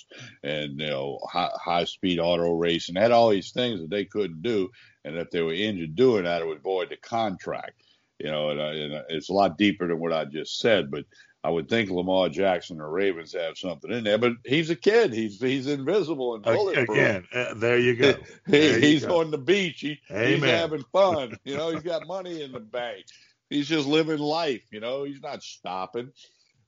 and 0.43 0.79
you 0.79 0.87
know 0.87 1.19
high, 1.29 1.49
high 1.55 1.85
speed 1.85 2.19
auto 2.19 2.53
racing, 2.53 2.95
had 2.95 3.11
all 3.11 3.29
these 3.29 3.51
things 3.51 3.81
that 3.81 3.89
they 3.89 4.05
couldn't 4.05 4.43
do, 4.43 4.69
and 5.03 5.17
if 5.17 5.31
they 5.31 5.41
were 5.41 5.53
injured 5.53 5.95
doing 5.95 6.23
that, 6.23 6.43
it 6.43 6.47
would 6.47 6.61
void 6.61 6.89
the 6.89 6.97
contract. 6.97 7.81
You 8.19 8.29
know, 8.29 8.51
and, 8.51 8.61
and 8.61 9.03
it's 9.09 9.29
a 9.29 9.33
lot 9.33 9.57
deeper 9.57 9.87
than 9.87 9.99
what 9.99 10.13
I 10.13 10.25
just 10.25 10.59
said, 10.59 10.91
but 10.91 11.05
I 11.43 11.49
would 11.49 11.69
think 11.69 11.89
Lamar 11.89 12.29
Jackson 12.29 12.79
or 12.79 12.89
Ravens 12.89 13.33
have 13.33 13.57
something 13.57 13.91
in 13.91 14.03
there, 14.03 14.19
but 14.19 14.33
he's 14.45 14.69
a 14.69 14.75
kid. 14.75 15.11
He's 15.11 15.41
he's 15.41 15.65
invisible 15.65 16.35
and 16.35 16.43
bulletproof. 16.43 16.89
Again, 16.89 17.27
uh, 17.33 17.55
there 17.55 17.79
you 17.79 17.95
go. 17.95 18.13
There 18.45 18.79
he, 18.79 18.91
he's 18.91 19.05
go. 19.05 19.21
on 19.21 19.31
the 19.31 19.39
beach. 19.39 19.79
He, 19.79 19.99
he's 20.07 20.43
having 20.43 20.83
fun. 20.91 21.37
You 21.43 21.57
know, 21.57 21.71
he's 21.71 21.81
got 21.81 22.05
money 22.05 22.43
in 22.43 22.51
the 22.51 22.59
bank. 22.59 23.05
He's 23.49 23.67
just 23.67 23.87
living 23.87 24.19
life. 24.19 24.63
You 24.71 24.81
know, 24.81 25.03
he's 25.03 25.21
not 25.21 25.41
stopping. 25.41 26.11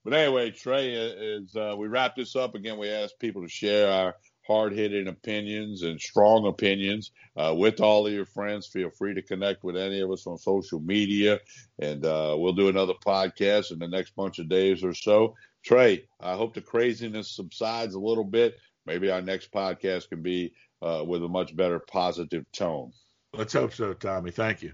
But 0.03 0.13
anyway, 0.13 0.51
Trey, 0.51 0.93
is 0.93 1.55
uh, 1.55 1.75
we 1.77 1.87
wrap 1.87 2.15
this 2.15 2.35
up 2.35 2.55
again. 2.55 2.77
We 2.77 2.89
ask 2.89 3.17
people 3.19 3.43
to 3.43 3.49
share 3.49 3.89
our 3.91 4.15
hard 4.45 4.73
hitting 4.73 5.07
opinions 5.07 5.83
and 5.83 5.99
strong 5.99 6.45
opinions 6.47 7.11
uh, 7.35 7.53
with 7.55 7.79
all 7.81 8.05
of 8.05 8.13
your 8.13 8.25
friends. 8.25 8.67
Feel 8.67 8.89
free 8.89 9.13
to 9.13 9.21
connect 9.21 9.63
with 9.63 9.77
any 9.77 10.01
of 10.01 10.11
us 10.11 10.27
on 10.27 10.37
social 10.37 10.79
media, 10.79 11.39
and 11.79 12.05
uh, 12.05 12.35
we'll 12.37 12.53
do 12.53 12.69
another 12.69 12.93
podcast 12.93 13.71
in 13.71 13.79
the 13.79 13.87
next 13.87 14.15
bunch 14.15 14.39
of 14.39 14.49
days 14.49 14.83
or 14.83 14.93
so. 14.93 15.35
Trey, 15.63 16.05
I 16.19 16.35
hope 16.35 16.53
the 16.53 16.61
craziness 16.61 17.35
subsides 17.35 17.95
a 17.95 17.99
little 17.99 18.25
bit. 18.25 18.57
Maybe 18.85 19.09
our 19.09 19.21
next 19.21 19.51
podcast 19.51 20.09
can 20.09 20.21
be 20.21 20.53
uh, 20.81 21.03
with 21.05 21.23
a 21.23 21.27
much 21.27 21.55
better 21.55 21.79
positive 21.79 22.45
tone. 22.51 22.91
Let's 23.33 23.53
hope 23.53 23.73
so, 23.73 23.93
Tommy. 23.93 24.31
Thank 24.31 24.61
you. 24.61 24.73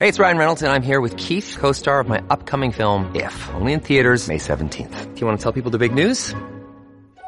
Hey, 0.00 0.08
it's 0.08 0.18
Ryan 0.18 0.38
Reynolds, 0.38 0.62
and 0.62 0.72
I'm 0.72 0.82
here 0.82 1.00
with 1.00 1.16
Keith, 1.16 1.56
co 1.58 1.70
star 1.72 2.00
of 2.00 2.08
my 2.08 2.22
upcoming 2.28 2.72
film, 2.72 3.14
If, 3.14 3.48
only 3.54 3.72
in 3.72 3.80
theaters, 3.80 4.26
May 4.28 4.38
17th. 4.38 5.14
Do 5.14 5.20
you 5.20 5.26
want 5.26 5.38
to 5.38 5.42
tell 5.42 5.52
people 5.52 5.70
the 5.70 5.78
big 5.78 5.94
news? 5.94 6.34